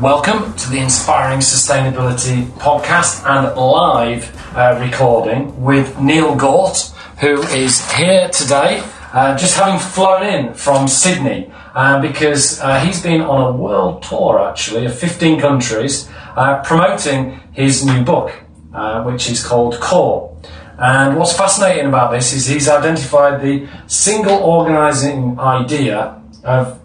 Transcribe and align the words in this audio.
Welcome 0.00 0.54
to 0.54 0.70
the 0.70 0.78
Inspiring 0.78 1.40
Sustainability 1.40 2.44
podcast 2.60 3.26
and 3.28 3.56
live 3.56 4.30
uh, 4.56 4.78
recording 4.80 5.60
with 5.60 5.98
Neil 5.98 6.36
Gaught, 6.36 6.94
who 7.18 7.42
is 7.42 7.84
here 7.94 8.28
today, 8.28 8.80
uh, 9.12 9.36
just 9.36 9.56
having 9.56 9.80
flown 9.80 10.22
in 10.22 10.54
from 10.54 10.86
Sydney 10.86 11.50
uh, 11.74 12.00
because 12.00 12.60
uh, 12.60 12.78
he's 12.78 13.02
been 13.02 13.22
on 13.22 13.52
a 13.52 13.56
world 13.56 14.04
tour 14.04 14.48
actually 14.48 14.86
of 14.86 14.96
15 14.96 15.40
countries 15.40 16.08
uh, 16.36 16.62
promoting 16.62 17.40
his 17.50 17.84
new 17.84 18.04
book, 18.04 18.32
uh, 18.72 19.02
which 19.02 19.28
is 19.28 19.44
called 19.44 19.80
Core. 19.80 20.40
And 20.78 21.16
what's 21.16 21.36
fascinating 21.36 21.86
about 21.86 22.12
this 22.12 22.32
is 22.32 22.46
he's 22.46 22.68
identified 22.68 23.42
the 23.42 23.66
single 23.88 24.36
organising 24.44 25.40
idea 25.40 26.22
of 26.44 26.78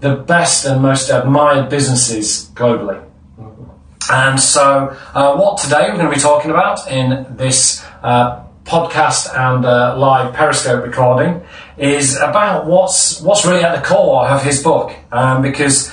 the 0.00 0.16
best 0.16 0.64
and 0.66 0.82
most 0.82 1.10
admired 1.10 1.68
businesses 1.68 2.50
globally. 2.54 3.02
And 4.10 4.38
so, 4.38 4.96
uh, 5.14 5.36
what 5.36 5.58
today 5.58 5.88
we're 5.88 5.96
going 5.96 6.08
to 6.08 6.14
be 6.14 6.20
talking 6.20 6.50
about 6.50 6.90
in 6.90 7.26
this 7.36 7.84
uh, 8.02 8.44
podcast 8.64 9.32
and 9.36 9.64
uh, 9.64 9.96
live 9.98 10.32
Periscope 10.34 10.84
recording 10.84 11.42
is 11.76 12.16
about 12.16 12.66
what's 12.66 13.20
what's 13.20 13.44
really 13.44 13.64
at 13.64 13.76
the 13.76 13.86
core 13.86 14.28
of 14.28 14.42
his 14.42 14.62
book. 14.62 14.94
Um, 15.10 15.42
because 15.42 15.90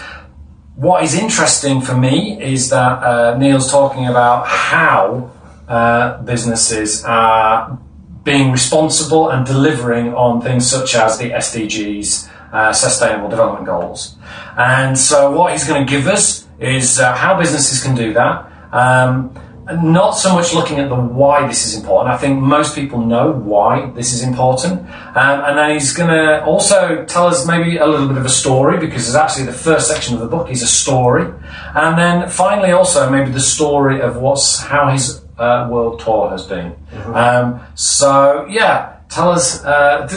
what 0.75 1.03
is 1.03 1.15
interesting 1.15 1.81
for 1.81 1.95
me 1.95 2.41
is 2.41 2.69
that 2.69 3.03
uh, 3.03 3.37
Neil's 3.37 3.71
talking 3.71 4.07
about 4.07 4.47
how 4.47 5.31
uh, 5.67 6.21
businesses 6.23 7.03
are 7.03 7.79
being 8.23 8.51
responsible 8.51 9.29
and 9.29 9.45
delivering 9.45 10.13
on 10.13 10.41
things 10.41 10.69
such 10.69 10.95
as 10.95 11.17
the 11.17 11.31
SDGs 11.31 12.29
uh, 12.53 12.71
Sustainable 12.71 13.29
Development 13.29 13.65
Goals. 13.65 14.15
And 14.57 14.97
so, 14.97 15.31
what 15.31 15.51
he's 15.51 15.67
going 15.67 15.85
to 15.85 15.89
give 15.89 16.07
us 16.07 16.47
is 16.59 16.99
uh, 16.99 17.15
how 17.15 17.37
businesses 17.37 17.83
can 17.83 17.95
do 17.95 18.13
that. 18.13 18.49
Um, 18.71 19.37
not 19.81 20.11
so 20.11 20.33
much 20.33 20.53
looking 20.53 20.79
at 20.79 20.89
the 20.89 20.95
why 20.95 21.47
this 21.47 21.65
is 21.65 21.75
important. 21.75 22.13
I 22.13 22.17
think 22.17 22.41
most 22.41 22.75
people 22.75 22.99
know 22.99 23.31
why 23.31 23.89
this 23.91 24.11
is 24.13 24.21
important. 24.21 24.81
Um, 24.81 25.43
and 25.45 25.57
then 25.57 25.71
he's 25.71 25.93
going 25.93 26.09
to 26.09 26.43
also 26.43 27.05
tell 27.05 27.27
us 27.27 27.47
maybe 27.47 27.77
a 27.77 27.85
little 27.85 28.07
bit 28.07 28.17
of 28.17 28.25
a 28.25 28.29
story 28.29 28.77
because 28.77 29.07
it's 29.07 29.15
actually 29.15 29.45
the 29.45 29.53
first 29.53 29.87
section 29.87 30.15
of 30.15 30.19
the 30.19 30.27
book 30.27 30.49
is 30.49 30.61
a 30.63 30.67
story. 30.67 31.31
And 31.75 31.97
then 31.97 32.29
finally, 32.29 32.71
also 32.71 33.09
maybe 33.09 33.31
the 33.31 33.39
story 33.39 34.01
of 34.01 34.17
what's 34.17 34.59
how 34.59 34.89
his 34.89 35.23
uh, 35.37 35.67
world 35.71 36.01
tour 36.01 36.29
has 36.29 36.45
been. 36.45 36.73
Mm-hmm. 36.91 37.15
Um, 37.15 37.61
so 37.75 38.45
yeah, 38.49 38.97
tell 39.09 39.31
us 39.31 39.63
uh, 39.63 40.07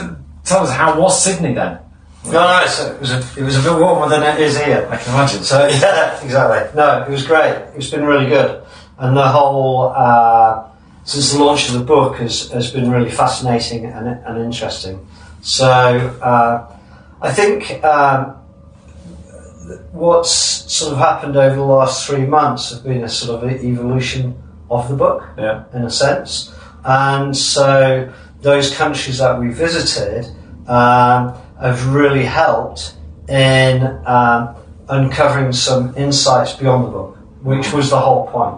tell 0.45 0.65
us 0.65 0.73
how 0.73 1.01
was 1.01 1.23
Sydney 1.23 1.55
then? 1.55 1.79
No, 2.27 2.33
no, 2.33 2.61
it 2.65 3.01
was 3.01 3.11
a, 3.13 3.41
it 3.41 3.45
was 3.45 3.57
a 3.57 3.63
bit 3.71 3.81
warmer 3.81 4.09
than 4.09 4.23
it 4.23 4.41
is 4.41 4.57
here. 4.57 4.87
I 4.91 4.97
can 4.97 5.15
imagine. 5.15 5.43
So 5.45 5.67
yeah, 5.69 6.23
exactly. 6.23 6.77
No, 6.77 7.03
it 7.03 7.11
was 7.11 7.27
great. 7.27 7.55
It's 7.77 7.91
been 7.91 8.05
really 8.05 8.27
good, 8.27 8.65
and 8.99 9.17
the 9.17 9.29
whole 9.29 9.93
uh, 9.95 10.69
since 11.07 11.33
the 11.33 11.43
launch 11.43 11.69
of 11.69 11.75
the 11.75 11.85
book 11.85 12.17
has, 12.17 12.51
has 12.51 12.73
been 12.73 12.91
really 12.91 13.11
fascinating 13.11 13.87
and, 13.87 14.09
and 14.09 14.45
interesting. 14.45 15.07
So 15.41 15.69
uh, 15.69 16.77
I 17.23 17.33
think 17.33 17.83
um, 17.85 18.33
what's 19.93 20.31
sort 20.31 20.95
of 20.95 20.99
happened 20.99 21.37
over 21.37 21.55
the 21.55 21.63
last 21.63 22.09
three 22.09 22.27
months 22.27 22.73
have 22.73 22.83
been 22.83 23.05
a 23.05 23.09
sort 23.09 23.45
of 23.45 23.51
evolution 23.51 24.43
of 24.69 24.89
the 24.89 24.97
book, 24.97 25.29
yeah. 25.39 25.65
in 25.73 25.85
a 25.85 25.91
sense, 25.91 26.53
and 26.85 27.37
so 27.37 28.13
those 28.41 28.75
countries 28.77 29.19
that 29.19 29.39
we 29.39 29.51
visited. 29.51 30.27
Um, 30.67 31.41
have 31.61 31.95
really 31.95 32.25
helped 32.25 32.95
in 33.29 33.83
um, 34.07 34.57
uncovering 34.89 35.53
some 35.53 35.97
insights 35.97 36.53
beyond 36.53 36.85
the 36.85 36.91
book, 36.91 37.17
which 37.43 37.73
was 37.73 37.91
the 37.91 37.99
whole 37.99 38.27
point. 38.29 38.57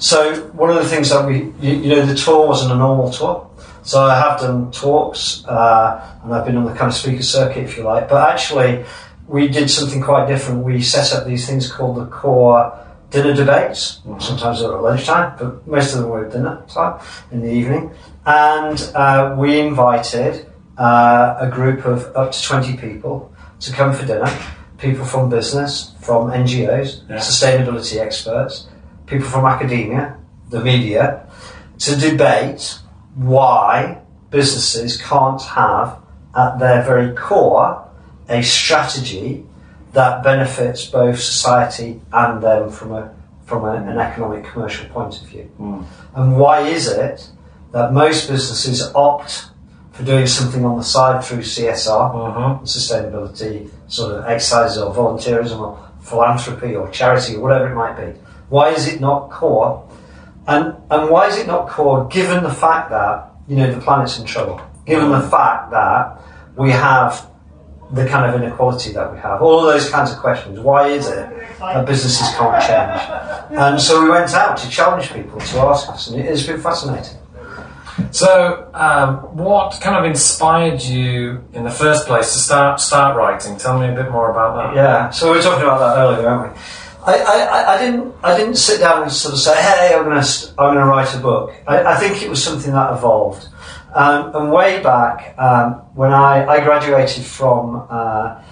So 0.00 0.42
one 0.52 0.70
of 0.70 0.76
the 0.76 0.88
things 0.88 1.10
that 1.10 1.26
we, 1.26 1.52
you, 1.60 1.76
you 1.76 1.88
know, 1.90 2.04
the 2.04 2.14
tour 2.14 2.46
wasn't 2.46 2.72
a 2.72 2.76
normal 2.76 3.10
tour. 3.10 3.48
So 3.84 4.02
I 4.04 4.14
have 4.14 4.40
done 4.40 4.70
talks, 4.70 5.44
uh, 5.46 6.18
and 6.22 6.34
I've 6.34 6.46
been 6.46 6.56
on 6.56 6.64
the 6.64 6.72
kind 6.72 6.88
of 6.88 6.94
speaker 6.94 7.22
circuit, 7.22 7.64
if 7.64 7.76
you 7.76 7.82
like. 7.82 8.08
But 8.08 8.30
actually, 8.30 8.84
we 9.26 9.48
did 9.48 9.70
something 9.70 10.00
quite 10.00 10.28
different. 10.28 10.62
We 10.62 10.82
set 10.82 11.12
up 11.12 11.26
these 11.26 11.48
things 11.48 11.70
called 11.70 11.96
the 11.96 12.06
core 12.06 12.78
dinner 13.10 13.34
debates. 13.34 14.00
Mm-hmm. 14.06 14.20
Sometimes 14.20 14.60
they're 14.60 14.72
at 14.72 14.82
lunchtime, 14.82 15.36
but 15.38 15.66
most 15.66 15.94
of 15.94 16.00
them 16.00 16.10
were 16.10 16.26
at 16.26 16.32
dinner 16.32 16.62
time 16.68 17.00
in 17.30 17.42
the 17.42 17.50
evening. 17.50 17.92
And 18.24 18.78
uh, 18.94 19.34
we 19.38 19.58
invited 19.58 20.46
uh, 20.78 21.36
a 21.40 21.50
group 21.50 21.84
of 21.84 22.14
up 22.16 22.32
to 22.32 22.42
20 22.42 22.76
people 22.76 23.32
to 23.60 23.72
come 23.72 23.92
for 23.94 24.06
dinner. 24.06 24.30
People 24.78 25.04
from 25.04 25.30
business, 25.30 25.94
from 26.00 26.30
NGOs, 26.30 27.08
yeah. 27.08 27.16
sustainability 27.16 28.00
experts, 28.00 28.66
people 29.06 29.28
from 29.28 29.44
academia, 29.44 30.18
the 30.50 30.60
media, 30.60 31.28
to 31.78 31.96
debate 31.96 32.78
why 33.14 34.00
businesses 34.30 35.00
can't 35.00 35.40
have 35.42 35.98
at 36.34 36.58
their 36.58 36.82
very 36.82 37.14
core 37.14 37.88
a 38.28 38.42
strategy 38.42 39.44
that 39.92 40.22
benefits 40.22 40.86
both 40.86 41.20
society 41.20 42.00
and 42.12 42.42
them 42.42 42.70
from 42.70 42.92
a 42.92 43.14
from 43.44 43.64
a, 43.64 43.74
an 43.74 43.98
economic 43.98 44.44
commercial 44.44 44.88
point 44.88 45.20
of 45.20 45.28
view. 45.28 45.50
Mm. 45.60 45.84
And 46.14 46.38
why 46.38 46.60
is 46.60 46.88
it 46.88 47.28
that 47.72 47.92
most 47.92 48.28
businesses 48.28 48.82
opt 48.94 49.46
for 50.02 50.06
doing 50.06 50.26
something 50.26 50.64
on 50.64 50.76
the 50.76 50.84
side 50.84 51.24
through 51.24 51.38
CSR, 51.38 51.88
uh-huh. 51.88 52.58
sustainability 52.64 53.70
sort 53.88 54.14
of 54.14 54.24
exercises 54.26 54.78
or 54.78 54.92
volunteerism 54.94 55.60
or 55.60 55.90
philanthropy 56.02 56.74
or 56.74 56.90
charity 56.90 57.36
or 57.36 57.40
whatever 57.40 57.70
it 57.70 57.74
might 57.74 57.96
be. 57.96 58.18
Why 58.48 58.70
is 58.70 58.88
it 58.88 59.00
not 59.00 59.30
core? 59.30 59.88
And, 60.46 60.74
and 60.90 61.08
why 61.08 61.28
is 61.28 61.38
it 61.38 61.46
not 61.46 61.68
core 61.68 62.08
given 62.08 62.42
the 62.42 62.52
fact 62.52 62.90
that, 62.90 63.30
you 63.46 63.56
know, 63.56 63.72
the 63.72 63.80
planet's 63.80 64.18
in 64.18 64.26
trouble? 64.26 64.60
Given 64.86 65.10
the 65.10 65.22
fact 65.22 65.70
that 65.70 66.20
we 66.56 66.70
have 66.70 67.30
the 67.92 68.08
kind 68.08 68.28
of 68.28 68.40
inequality 68.40 68.92
that 68.94 69.12
we 69.12 69.18
have, 69.20 69.40
all 69.40 69.60
of 69.60 69.72
those 69.72 69.88
kinds 69.88 70.10
of 70.10 70.18
questions. 70.18 70.58
Why 70.58 70.88
is 70.88 71.06
it 71.08 71.30
that 71.60 71.86
businesses 71.86 72.28
can't 72.34 72.60
change? 72.62 73.28
And 73.52 73.78
so 73.78 74.02
we 74.02 74.08
went 74.08 74.32
out 74.32 74.56
to 74.56 74.70
challenge 74.70 75.12
people 75.12 75.38
to 75.38 75.58
ask 75.58 75.86
us, 75.90 76.08
and 76.08 76.18
it 76.18 76.24
has 76.24 76.46
been 76.46 76.58
fascinating. 76.58 77.18
So, 78.10 78.70
um, 78.74 79.36
what 79.36 79.80
kind 79.80 79.96
of 79.96 80.04
inspired 80.04 80.82
you 80.82 81.44
in 81.52 81.64
the 81.64 81.70
first 81.70 82.06
place 82.06 82.32
to 82.32 82.38
start 82.38 82.80
start 82.80 83.16
writing? 83.16 83.56
Tell 83.58 83.78
me 83.78 83.88
a 83.88 83.94
bit 83.94 84.10
more 84.10 84.30
about 84.30 84.56
that. 84.56 84.76
Yeah, 84.76 85.10
so 85.10 85.30
we 85.30 85.36
were 85.36 85.42
talking 85.42 85.62
about 85.62 85.78
that 85.78 85.98
earlier, 85.98 86.22
weren't 86.22 86.54
we? 86.54 86.60
I, 87.04 87.18
I, 87.18 87.74
I 87.74 87.84
didn't 87.84 88.14
I 88.22 88.36
didn't 88.36 88.56
sit 88.56 88.80
down 88.80 89.02
and 89.02 89.12
sort 89.12 89.34
of 89.34 89.40
say, 89.40 89.60
hey, 89.60 89.94
I'm 89.94 90.04
to 90.04 90.54
I'm 90.58 90.74
to 90.74 90.84
write 90.84 91.14
a 91.14 91.18
book. 91.18 91.52
I, 91.66 91.82
I 91.84 91.96
think 91.96 92.22
it 92.22 92.30
was 92.30 92.42
something 92.42 92.72
that 92.72 92.92
evolved. 92.92 93.48
Um, 93.94 94.34
and 94.34 94.52
way 94.52 94.82
back 94.82 95.34
um, 95.38 95.74
when 95.94 96.12
I, 96.12 96.46
I 96.46 96.64
graduated 96.64 97.24
from 97.24 97.86
uh, 97.90 98.42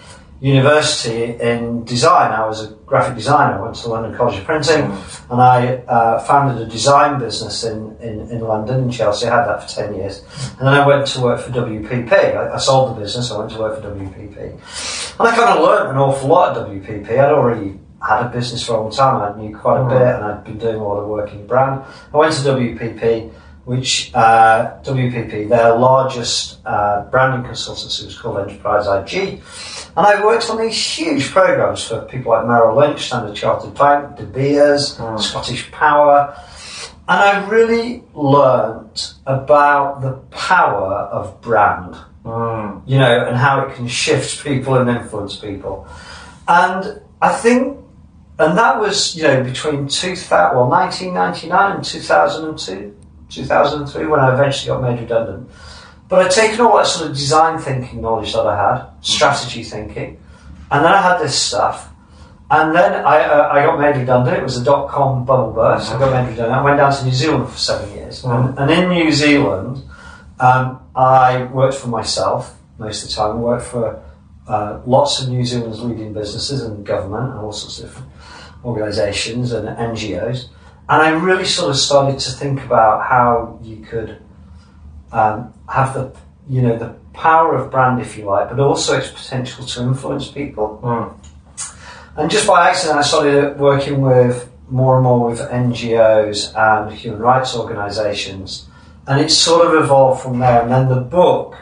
university 0.41 1.39
in 1.39 1.85
design. 1.85 2.33
I 2.33 2.47
was 2.47 2.65
a 2.65 2.75
graphic 2.87 3.15
designer. 3.15 3.59
I 3.59 3.61
went 3.61 3.75
to 3.77 3.89
London 3.89 4.17
College 4.17 4.39
of 4.39 4.45
Printing, 4.45 4.85
mm. 4.85 5.31
and 5.31 5.41
I 5.41 5.77
uh, 5.87 6.21
founded 6.21 6.67
a 6.67 6.71
design 6.71 7.21
business 7.21 7.63
in, 7.65 7.95
in, 8.01 8.31
in, 8.31 8.41
London, 8.41 8.85
in 8.85 8.91
Chelsea. 8.91 9.27
I 9.27 9.37
had 9.37 9.47
that 9.47 9.63
for 9.63 9.69
10 9.69 9.95
years. 9.95 10.25
And 10.59 10.67
then 10.67 10.75
I 10.75 10.87
went 10.87 11.07
to 11.09 11.21
work 11.21 11.41
for 11.41 11.51
WPP. 11.51 12.13
I, 12.13 12.55
I 12.55 12.57
sold 12.57 12.97
the 12.97 13.01
business, 13.01 13.31
I 13.31 13.39
went 13.39 13.51
to 13.53 13.59
work 13.59 13.83
for 13.83 13.91
WPP. 13.91 14.37
And 15.21 15.29
I 15.29 15.37
kind 15.37 15.59
of 15.59 15.65
learned 15.65 15.91
an 15.91 15.97
awful 15.99 16.29
lot 16.29 16.57
at 16.57 16.67
WPP. 16.67 17.11
I'd 17.11 17.33
already 17.33 17.79
had 18.03 18.27
a 18.27 18.29
business 18.31 18.65
for 18.65 18.77
a 18.77 18.81
long 18.81 18.91
time, 18.91 19.21
I 19.21 19.39
knew 19.39 19.55
quite 19.55 19.79
a 19.79 19.85
mm. 19.85 19.91
bit, 19.91 20.01
and 20.01 20.25
I'd 20.25 20.45
been 20.45 20.59
doing 20.59 20.77
a 20.77 20.89
lot 20.89 21.01
of 21.01 21.09
work 21.09 21.33
in 21.33 21.47
brand. 21.47 21.85
I 22.15 22.17
went 22.17 22.33
to 22.33 22.41
WPP 22.41 23.31
which 23.65 24.11
uh, 24.15 24.79
WPP, 24.83 25.49
their 25.49 25.77
largest 25.77 26.59
uh, 26.65 27.03
branding 27.11 27.51
consultancy, 27.51 28.05
was 28.07 28.19
called 28.19 28.39
Enterprise 28.39 28.87
IG. 28.87 29.41
And 29.97 30.07
I 30.07 30.25
worked 30.25 30.49
on 30.51 30.59
these 30.59 30.77
huge 30.77 31.31
programs 31.31 31.87
for 31.87 32.03
people 32.03 32.33
like 32.33 32.47
Merrill 32.47 32.77
Lynch, 32.77 33.07
Standard 33.07 33.37
Chartered 33.37 33.75
Bank, 33.75 34.17
De 34.17 34.25
Beers, 34.25 34.97
mm. 34.97 35.21
Scottish 35.21 35.71
Power. 35.73 36.37
And 37.09 37.21
I 37.21 37.49
really 37.49 38.05
learnt 38.15 39.15
about 39.27 40.01
the 40.01 40.13
power 40.31 40.95
of 41.13 41.41
brand, 41.41 41.97
mm. 42.25 42.83
you 42.87 42.99
know, 42.99 43.27
and 43.27 43.37
how 43.37 43.67
it 43.67 43.75
can 43.75 43.89
shift 43.89 44.45
people 44.45 44.77
and 44.77 44.89
influence 44.89 45.37
people. 45.37 45.89
And 46.47 47.03
I 47.21 47.33
think, 47.33 47.79
and 48.39 48.57
that 48.57 48.81
was, 48.81 49.15
you 49.17 49.25
know, 49.25 49.43
between 49.43 49.89
2000, 49.89 50.57
well, 50.57 50.69
1999 50.69 51.77
and 51.77 51.85
2002. 51.85 52.97
2003 53.31 54.07
when 54.07 54.21
I 54.21 54.35
eventually 54.35 54.69
got 54.69 54.83
made 54.83 55.01
redundant. 55.01 55.51
But 56.09 56.27
I'd 56.27 56.31
taken 56.33 56.61
all 56.61 56.77
that 56.77 56.87
sort 56.87 57.11
of 57.11 57.17
design 57.17 57.59
thinking 57.59 58.03
knowledge 58.03 58.33
that 58.33 58.47
I 58.47 58.57
had, 58.57 58.91
strategy 59.01 59.63
thinking, 59.63 60.21
and 60.71 60.85
then 60.85 60.93
I 60.93 61.01
had 61.01 61.19
this 61.19 61.41
stuff. 61.41 61.89
And 62.51 62.75
then 62.75 63.05
I, 63.07 63.23
uh, 63.23 63.49
I 63.53 63.65
got 63.65 63.79
made 63.79 63.97
redundant. 63.97 64.37
It 64.37 64.43
was 64.43 64.57
a 64.57 64.65
dot 64.65 64.89
com 64.89 65.25
bubble 65.25 65.53
burst. 65.53 65.93
I 65.93 65.99
got 65.99 66.13
made 66.13 66.31
redundant. 66.31 66.53
I 66.61 66.63
went 66.65 66.79
down 66.79 66.93
to 66.93 67.05
New 67.05 67.13
Zealand 67.13 67.49
for 67.49 67.57
seven 67.57 67.95
years. 67.97 68.25
And, 68.25 68.59
and 68.59 68.71
in 68.71 68.89
New 68.89 69.13
Zealand, 69.13 69.85
um, 70.41 70.81
I 70.97 71.45
worked 71.45 71.77
for 71.77 71.87
myself 71.87 72.59
most 72.79 73.05
of 73.05 73.11
the 73.11 73.15
time. 73.15 73.37
I 73.37 73.41
worked 73.41 73.67
for 73.67 74.03
uh, 74.49 74.81
lots 74.85 75.23
of 75.23 75.29
New 75.29 75.45
Zealand's 75.45 75.81
leading 75.81 76.13
businesses 76.13 76.63
and 76.63 76.85
government 76.85 77.31
and 77.31 77.39
all 77.39 77.53
sorts 77.53 77.79
of 77.79 77.87
different. 77.87 78.11
organisations 78.65 79.53
and 79.53 79.69
NGOs, 79.69 80.49
and 80.91 81.03
I 81.03 81.11
really 81.11 81.45
sort 81.45 81.71
of 81.71 81.77
started 81.77 82.19
to 82.19 82.33
think 82.33 82.65
about 82.65 83.07
how 83.07 83.61
you 83.63 83.77
could 83.77 84.21
um, 85.13 85.55
have 85.69 85.95
the 85.95 86.13
you 86.49 86.63
know 86.63 86.77
the 86.77 86.97
power 87.13 87.55
of 87.55 87.71
brand, 87.71 88.01
if 88.01 88.19
you 88.19 88.25
like, 88.25 88.51
but 88.51 88.59
also 88.59 88.99
its 88.99 89.09
potential 89.09 89.65
to 89.65 89.83
influence 89.83 90.29
people. 90.29 90.81
Mm. 90.83 91.17
And 92.17 92.31
just 92.31 92.47
by 92.47 92.69
accident, 92.69 92.99
I 92.99 93.03
started 93.03 93.57
working 93.59 94.01
with 94.01 94.51
more 94.69 94.97
and 94.97 95.05
more 95.05 95.31
with 95.31 95.39
NGOs 95.39 96.57
and 96.57 96.93
human 96.93 97.21
rights 97.21 97.55
organisations, 97.55 98.67
and 99.07 99.21
it 99.21 99.31
sort 99.31 99.67
of 99.67 99.85
evolved 99.85 100.23
from 100.23 100.41
there. 100.41 100.63
And 100.63 100.73
then 100.73 100.89
the 100.89 101.01
book, 101.01 101.57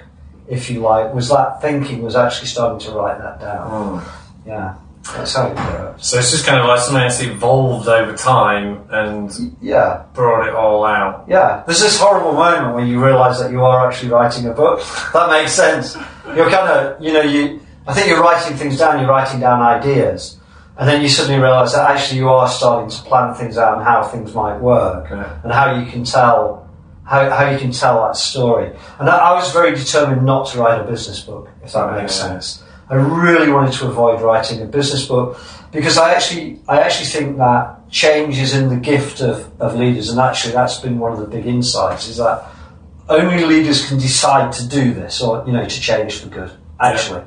if 0.49 0.71
you 0.71 0.81
like, 0.81 1.13
was 1.13 1.29
that 1.29 1.61
thinking 1.61 2.01
was 2.03 2.17
actually 2.17 2.49
starting 2.49 2.79
to 2.89 2.97
write 2.97 3.19
that 3.19 3.41
down. 3.41 3.71
Mm. 3.71 4.09
Yeah, 4.47 4.77
that's 5.15 5.35
how 5.35 5.49
it. 5.49 6.01
So 6.03 6.19
it's 6.19 6.31
just 6.31 6.47
kind 6.47 6.61
of 6.61 6.67
like 6.67 6.79
something 6.81 7.01
that's 7.03 7.21
evolved 7.23 7.89
over 7.89 8.17
time 8.17 8.83
and 8.91 9.33
Yeah, 9.61 10.05
brought 10.15 10.47
it 10.49 10.55
all 10.55 10.85
out. 10.85 11.25
yeah. 11.29 11.63
There's 11.67 11.81
this 11.81 11.99
horrible 12.01 12.33
moment 12.33 12.75
when 12.75 12.87
you 12.87 13.03
realise 13.05 13.39
that 13.41 13.51
you 13.51 13.65
are 13.65 13.89
actually 13.89 14.11
writing 14.11 14.47
a 14.47 14.53
book. 14.53 14.81
that 15.13 15.31
makes 15.31 15.53
sense. 15.53 15.97
You're 16.37 16.51
kind 16.51 16.69
of, 16.71 17.03
you 17.03 17.13
know, 17.13 17.23
you. 17.23 17.61
I 17.87 17.95
think 17.95 18.09
you're 18.09 18.21
writing 18.23 18.57
things 18.57 18.79
down. 18.79 19.01
You're 19.01 19.09
writing 19.09 19.41
down 19.41 19.63
ideas. 19.63 20.39
And 20.77 20.89
then 20.89 21.03
you 21.03 21.09
suddenly 21.09 21.41
realise 21.41 21.73
that 21.73 21.91
actually 21.91 22.19
you 22.19 22.29
are 22.29 22.49
starting 22.49 22.89
to 22.91 23.03
plan 23.03 23.35
things 23.35 23.59
out 23.59 23.79
and 23.79 23.85
how 23.85 24.05
things 24.05 24.33
might 24.35 24.59
work. 24.59 25.09
Yeah. 25.11 25.41
and 25.43 25.53
how 25.53 25.75
you 25.75 25.91
can 25.91 26.05
tell 26.05 26.69
how, 27.05 27.29
how 27.31 27.49
you 27.51 27.59
can 27.59 27.73
tell 27.73 28.05
that 28.07 28.17
story. 28.17 28.71
And 29.01 29.09
I, 29.09 29.17
I 29.17 29.33
was 29.35 29.51
very 29.53 29.75
determined 29.75 30.27
not 30.27 30.49
to 30.49 30.59
write 30.59 30.79
a 30.79 30.85
business 30.85 31.21
book, 31.23 31.49
if 31.65 31.73
that 31.73 31.91
makes 31.97 32.17
Yeah. 32.21 32.29
sense. 32.29 32.63
I 32.91 32.95
really 32.95 33.53
wanted 33.53 33.73
to 33.75 33.87
avoid 33.87 34.23
writing 34.23 34.63
a 34.63 34.65
business 34.65 35.07
book 35.07 35.39
because 35.73 35.99
I 35.99 36.15
actually 36.15 36.61
I 36.67 36.81
actually 36.81 37.07
think 37.07 37.37
that 37.37 37.91
change 37.91 38.39
is 38.39 38.55
in 38.55 38.69
the 38.69 38.77
gift 38.77 39.21
of, 39.21 39.61
of 39.61 39.75
leaders, 39.75 40.09
and 40.09 40.19
actually 40.19 40.55
that's 40.55 40.79
been 40.79 40.99
one 40.99 41.13
of 41.13 41.19
the 41.19 41.27
big 41.27 41.47
insights 41.47 42.09
is 42.09 42.17
that 42.17 42.47
only 43.09 43.45
leaders 43.45 43.89
can 43.89 43.99
decide 43.99 44.53
to 44.53 44.69
do 44.69 44.95
this 44.95 45.21
or 45.21 45.45
you 45.47 45.53
know 45.53 45.65
to 45.67 45.81
change 45.81 46.21
for 46.21 46.29
good. 46.29 46.51
Actually, 46.81 47.25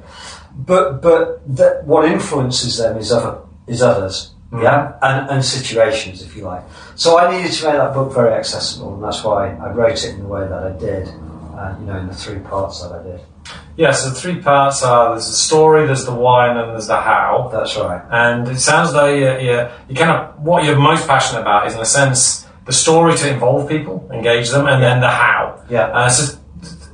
but 0.56 1.02
but 1.02 1.42
that 1.56 1.86
what 1.86 2.06
influences 2.06 2.78
them 2.78 2.98
is 2.98 3.12
other 3.12 3.42
is 3.68 3.82
others. 3.82 4.34
Yeah, 4.54 4.98
and, 5.02 5.30
and 5.30 5.46
situations, 5.46 6.22
if 6.22 6.36
you 6.36 6.44
like. 6.44 6.64
So 6.96 7.18
I 7.18 7.32
needed 7.32 7.54
to 7.54 7.66
make 7.68 7.76
that 7.76 7.94
book 7.94 8.14
very 8.14 8.34
accessible, 8.34 8.96
and 8.96 9.04
that's 9.04 9.24
why 9.24 9.56
I 9.56 9.72
wrote 9.72 10.04
it 10.04 10.16
in 10.16 10.20
the 10.20 10.28
way 10.28 10.46
that 10.46 10.64
I 10.64 10.72
did. 10.78 11.08
Uh, 11.08 11.76
you 11.80 11.86
know, 11.86 11.98
in 12.00 12.08
the 12.08 12.14
three 12.14 12.40
parts 12.40 12.82
that 12.82 12.92
I 12.92 13.04
did. 13.04 13.22
Yeah, 13.78 13.92
so 13.92 14.10
the 14.10 14.16
three 14.16 14.40
parts 14.42 14.84
are 14.84 15.12
there's 15.12 15.28
the 15.28 15.34
story, 15.34 15.88
there's 15.88 16.06
the 16.06 16.14
why, 16.14 16.50
and 16.50 16.60
then 16.60 16.68
there's 16.70 16.88
the 16.88 17.00
how. 17.00 17.50
That's 17.52 17.76
right. 17.78 18.02
And 18.12 18.48
it 18.50 18.60
sounds 18.60 18.94
like 18.94 19.16
you, 19.16 19.32
you, 19.50 19.68
you 19.90 19.96
kind 19.96 20.12
of 20.12 20.40
what 20.42 20.64
you're 20.66 20.78
most 20.78 21.08
passionate 21.08 21.42
about 21.42 21.68
is, 21.68 21.74
in 21.76 21.80
a 21.80 21.86
sense, 21.86 22.46
the 22.66 22.74
story 22.74 23.16
to 23.18 23.30
involve 23.34 23.68
people, 23.70 24.08
engage 24.14 24.50
them, 24.50 24.68
and 24.68 24.84
then 24.84 25.00
the 25.02 25.10
how. 25.10 25.64
Yeah. 25.70 25.86
Uh, 25.86 26.10
so, 26.10 26.38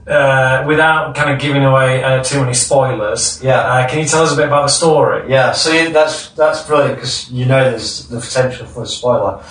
uh, 0.08 0.64
without 0.66 1.14
kind 1.16 1.30
of 1.32 1.40
giving 1.40 1.64
away 1.66 2.02
uh, 2.04 2.24
too 2.24 2.40
many 2.40 2.54
spoilers, 2.54 3.44
Yeah. 3.44 3.60
uh, 3.60 3.90
can 3.90 4.00
you 4.00 4.06
tell 4.06 4.24
us 4.24 4.32
a 4.32 4.38
bit 4.38 4.46
about 4.48 4.62
the 4.62 4.70
story? 4.70 5.30
Yeah, 5.30 5.52
so 5.52 5.72
you, 5.74 5.92
that's 5.92 6.30
that's 6.30 6.62
brilliant 6.64 6.96
because 6.96 7.30
you 7.30 7.46
know 7.46 7.72
there's 7.72 8.08
the 8.08 8.20
potential 8.22 8.66
for 8.68 8.84
a 8.84 8.86
spoiler. 8.86 9.44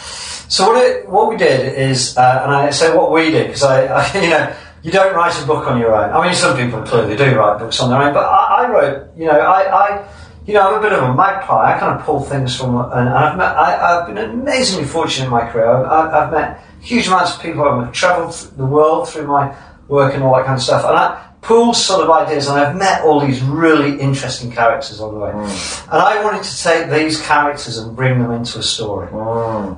So 0.48 0.68
what 0.68 0.86
it, 0.86 1.08
what 1.08 1.28
we 1.28 1.36
did 1.36 1.76
is, 1.76 2.16
uh, 2.16 2.40
and 2.44 2.54
I 2.54 2.70
say 2.70 2.94
what 2.96 3.10
we 3.12 3.30
did 3.30 3.48
because 3.48 3.64
I, 3.64 3.86
I, 3.86 4.14
you 4.22 4.30
know, 4.30 4.56
you 4.86 4.92
don't 4.92 5.16
write 5.16 5.36
a 5.42 5.44
book 5.44 5.66
on 5.66 5.80
your 5.80 5.92
own. 5.96 6.12
I 6.12 6.24
mean, 6.24 6.32
some 6.32 6.56
people 6.56 6.80
clearly 6.82 7.16
do 7.16 7.36
write 7.36 7.58
books 7.58 7.80
on 7.80 7.90
their 7.90 8.00
own, 8.00 8.14
but 8.14 8.22
I, 8.22 8.62
I 8.62 8.70
wrote, 8.70 9.08
you 9.16 9.26
know, 9.26 9.32
I, 9.32 9.62
I, 9.62 10.08
you 10.46 10.54
know, 10.54 10.60
I'm 10.60 10.78
a 10.78 10.80
bit 10.80 10.92
of 10.92 11.02
a 11.02 11.12
magpie. 11.12 11.74
I 11.74 11.80
kind 11.80 11.98
of 11.98 12.06
pull 12.06 12.20
things 12.20 12.56
from, 12.56 12.76
and 12.76 13.08
I've 13.08 13.36
met, 13.36 13.56
I, 13.56 13.98
I've 13.98 14.06
been 14.06 14.16
amazingly 14.16 14.86
fortunate 14.86 15.24
in 15.24 15.32
my 15.32 15.50
career. 15.50 15.68
I've, 15.68 16.14
I've 16.14 16.30
met 16.30 16.64
huge 16.80 17.08
amounts 17.08 17.34
of 17.34 17.42
people. 17.42 17.64
I've 17.64 17.90
travelled 17.92 18.32
the 18.56 18.64
world 18.64 19.08
through 19.08 19.26
my 19.26 19.56
work 19.88 20.14
and 20.14 20.22
all 20.22 20.36
that 20.36 20.46
kind 20.46 20.56
of 20.56 20.62
stuff, 20.62 20.84
and 20.84 20.96
I 20.96 21.30
pull 21.42 21.74
sort 21.74 22.04
of 22.04 22.10
ideas, 22.10 22.46
and 22.46 22.56
I've 22.56 22.76
met 22.76 23.02
all 23.02 23.18
these 23.18 23.42
really 23.42 23.98
interesting 24.00 24.52
characters 24.52 25.00
on 25.00 25.14
the 25.14 25.18
way. 25.18 25.30
And 25.32 26.00
I 26.00 26.22
wanted 26.22 26.44
to 26.44 26.62
take 26.62 26.90
these 26.90 27.20
characters 27.26 27.76
and 27.78 27.96
bring 27.96 28.22
them 28.22 28.30
into 28.30 28.60
a 28.60 28.62
story. 28.62 29.08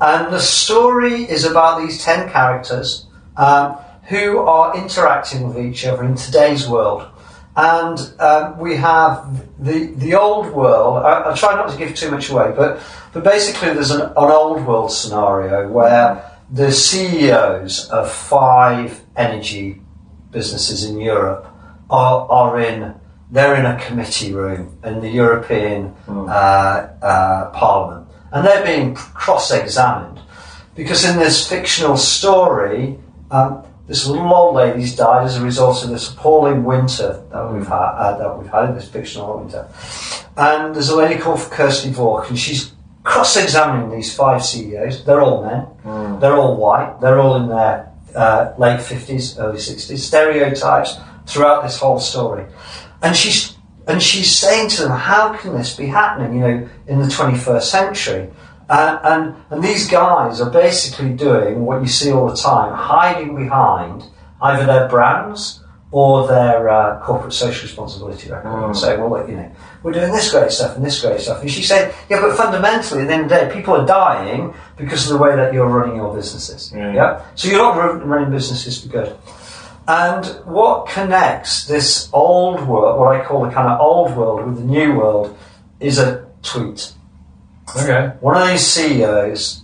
And 0.03 0.35
the 0.35 0.41
story 0.41 1.23
is 1.23 1.47
about 1.47 1.81
these 1.81 2.05
10 2.05 2.29
characters 2.29 3.07
um, 3.39 3.79
who 4.09 4.39
are 4.39 4.77
interacting 4.77 5.49
with 5.49 5.59
each 5.59 5.85
other 5.85 6.05
in 6.05 6.15
today's 6.15 6.69
world. 6.69 7.07
And 7.57 7.99
um, 8.21 8.59
we 8.59 8.77
have 8.77 9.49
the, 9.63 9.87
the 9.97 10.15
old 10.15 10.53
world. 10.53 10.99
I, 11.05 11.21
I'll 11.23 11.37
try 11.37 11.55
not 11.55 11.71
to 11.71 11.77
give 11.77 11.95
too 11.95 12.11
much 12.11 12.31
away, 12.31 12.53
but, 12.57 12.81
but 13.13 13.25
basically, 13.25 13.75
there's 13.75 13.91
an, 13.91 14.01
an 14.01 14.13
old 14.17 14.65
world 14.65 14.93
scenario 14.93 15.69
where 15.69 16.39
the 16.51 16.71
CEOs 16.71 17.89
of 17.91 18.11
five 18.11 19.01
energy 19.17 19.83
businesses 20.31 20.85
in 20.85 21.01
Europe 21.01 21.47
are, 21.91 22.31
are 22.31 22.61
in 22.61 22.95
they're 23.31 23.57
in 23.57 23.67
a 23.67 23.79
committee 23.79 24.33
room 24.33 24.79
in 24.83 25.01
the 25.01 25.09
European 25.11 25.95
uh, 26.09 26.89
uh, 27.03 27.51
Parliament, 27.51 28.09
and 28.33 28.47
they're 28.47 28.65
being 28.65 28.95
cross-examined 28.95 30.19
because 30.75 31.05
in 31.05 31.19
this 31.19 31.47
fictional 31.47 31.99
story, 31.99 32.99
um, 33.31 33.65
this 33.89 34.07
little 34.07 34.33
old 34.33 34.55
lady's 34.55 34.95
died 34.95 35.25
as 35.25 35.37
a 35.37 35.43
result 35.43 35.83
of 35.83 35.89
this 35.89 36.13
appalling 36.13 36.63
winter 36.63 37.25
that 37.33 37.53
we've 37.53 37.67
had. 37.67 37.75
Uh, 37.75 38.19
that 38.19 38.39
we've 38.39 38.51
had 38.51 38.69
in 38.69 38.75
this 38.75 38.89
fictional 38.89 39.39
winter, 39.39 39.67
and 40.37 40.75
there's 40.75 40.91
a 40.91 40.97
lady 40.97 41.19
called 41.19 41.41
Kirsty 41.51 41.91
Vork, 41.91 42.29
and 42.29 42.39
she's 42.39 42.73
cross-examining 43.03 43.91
these 43.91 44.15
five 44.15 44.45
CEOs. 44.45 45.05
They're 45.05 45.23
all 45.23 45.43
men. 45.43 46.21
They're 46.21 46.37
all 46.37 46.57
white. 46.57 47.01
They're 47.01 47.19
all 47.19 47.37
in 47.37 47.49
their 47.49 47.91
uh, 48.15 48.53
late 48.59 48.83
fifties, 48.83 49.39
early 49.39 49.59
sixties. 49.59 50.05
Stereotypes 50.05 50.97
throughout 51.27 51.63
this 51.63 51.79
whole 51.79 51.99
story, 51.99 52.45
and 53.03 53.17
she's 53.17 53.57
and 53.87 54.03
she's 54.03 54.31
saying 54.37 54.69
to 54.71 54.83
them, 54.83 54.93
"How 54.93 55.33
can 55.33 55.55
this 55.57 55.75
be 55.75 55.87
happening? 55.87 56.35
You 56.35 56.41
know, 56.41 56.69
in 56.87 56.99
the 57.01 57.07
21st 57.07 57.63
century." 57.63 58.31
Uh, 58.69 58.99
and 59.05 59.35
and 59.51 59.65
these 59.65 59.89
guys 59.89 60.41
are 60.41 60.51
basically 60.51 61.11
doing 61.11 61.65
what 61.65 61.81
you 61.81 61.89
see 61.89 62.13
all 62.13 62.29
the 62.29 62.37
time, 62.37 62.75
hiding 62.75 63.35
behind 63.35 64.05
either 64.43 64.67
their 64.67 64.89
brands 64.89 65.65
or 65.91 66.29
their 66.29 66.69
uh, 66.69 67.01
corporate 67.01 67.33
social 67.33 67.67
responsibility 67.67 68.31
record, 68.31 68.67
and 68.67 68.77
saying, 68.77 69.01
"Well, 69.01 69.11
look, 69.11 69.29
you 69.29 69.37
know, 69.37 69.51
we're 69.83 69.93
doing 69.93 70.13
this 70.13 70.31
great 70.31 70.51
stuff 70.51 70.77
and 70.77 70.85
this 70.85 71.01
great 71.01 71.21
stuff." 71.21 71.41
And 71.41 71.51
she 71.51 71.63
said, 71.63 71.95
"Yeah, 72.11 72.21
but 72.21 72.37
fundamentally, 72.37 73.03
at 73.03 73.09
the 73.09 73.15
end 73.15 73.23
of 73.25 73.29
the 73.31 73.37
day, 73.37 73.51
people 73.53 73.75
are 73.75 73.87
dying 73.87 74.53
because 74.77 75.11
of 75.11 75.17
the 75.17 75.23
way 75.23 75.35
that 75.35 75.55
you're 75.55 75.67
running 75.67 75.97
your 75.97 76.15
businesses. 76.15 76.71
Yeah. 76.75 76.93
yeah? 76.93 77.23
So 77.37 77.49
you're 77.49 77.59
not 77.59 78.05
running 78.07 78.31
businesses 78.31 78.83
for 78.83 78.89
good." 78.89 79.17
And 79.89 80.27
what 80.45 80.87
connects 80.89 81.65
this 81.65 82.11
old 82.13 82.69
world, 82.69 83.01
what 83.01 83.17
I 83.17 83.25
call 83.25 83.47
the 83.47 83.51
kind 83.51 83.69
of 83.69 83.81
old 83.81 84.15
world, 84.15 84.47
with 84.47 84.59
the 84.59 84.65
new 84.65 84.93
world, 84.99 85.35
is 85.81 85.99
a 85.99 86.27
tweet. 86.43 86.93
Okay. 87.77 88.17
One 88.21 88.37
of 88.37 88.49
these 88.49 88.67
CEOs 88.67 89.63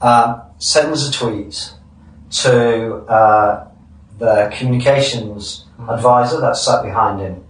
um, 0.00 0.42
sends 0.58 1.08
a 1.08 1.12
tweet 1.12 1.72
to 2.30 2.96
uh, 3.06 3.68
the 4.18 4.52
communications 4.56 5.66
advisor 5.88 6.40
that's 6.40 6.64
sat 6.64 6.82
behind 6.82 7.20
him 7.20 7.44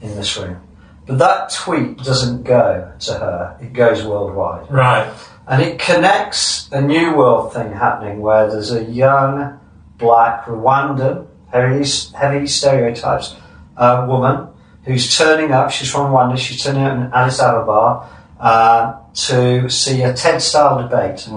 in 0.00 0.14
this 0.16 0.36
room. 0.36 0.60
But 1.06 1.18
that 1.18 1.50
tweet 1.50 1.98
doesn't 1.98 2.42
go 2.42 2.92
to 2.98 3.12
her, 3.12 3.58
it 3.60 3.72
goes 3.72 4.04
worldwide. 4.04 4.70
Right. 4.70 5.12
And 5.46 5.62
it 5.62 5.78
connects 5.78 6.68
a 6.72 6.80
new 6.80 7.14
world 7.14 7.52
thing 7.52 7.72
happening 7.72 8.20
where 8.20 8.50
there's 8.50 8.72
a 8.72 8.82
young, 8.82 9.60
black, 9.96 10.44
Rwandan, 10.46 11.28
heavy, 11.52 11.88
heavy 12.16 12.46
stereotypes, 12.48 13.36
uh, 13.76 14.04
woman 14.08 14.48
who's 14.82 15.16
turning 15.16 15.52
up. 15.52 15.70
She's 15.70 15.90
from 15.90 16.10
Rwanda. 16.10 16.36
She's 16.36 16.62
turning 16.62 16.82
up 16.82 16.96
in 16.96 17.12
Addis 17.12 17.40
Ababa 17.40 18.08
uh, 18.40 18.98
to 19.14 19.68
see 19.70 20.02
a 20.02 20.12
TED-style 20.12 20.82
debate 20.82 21.28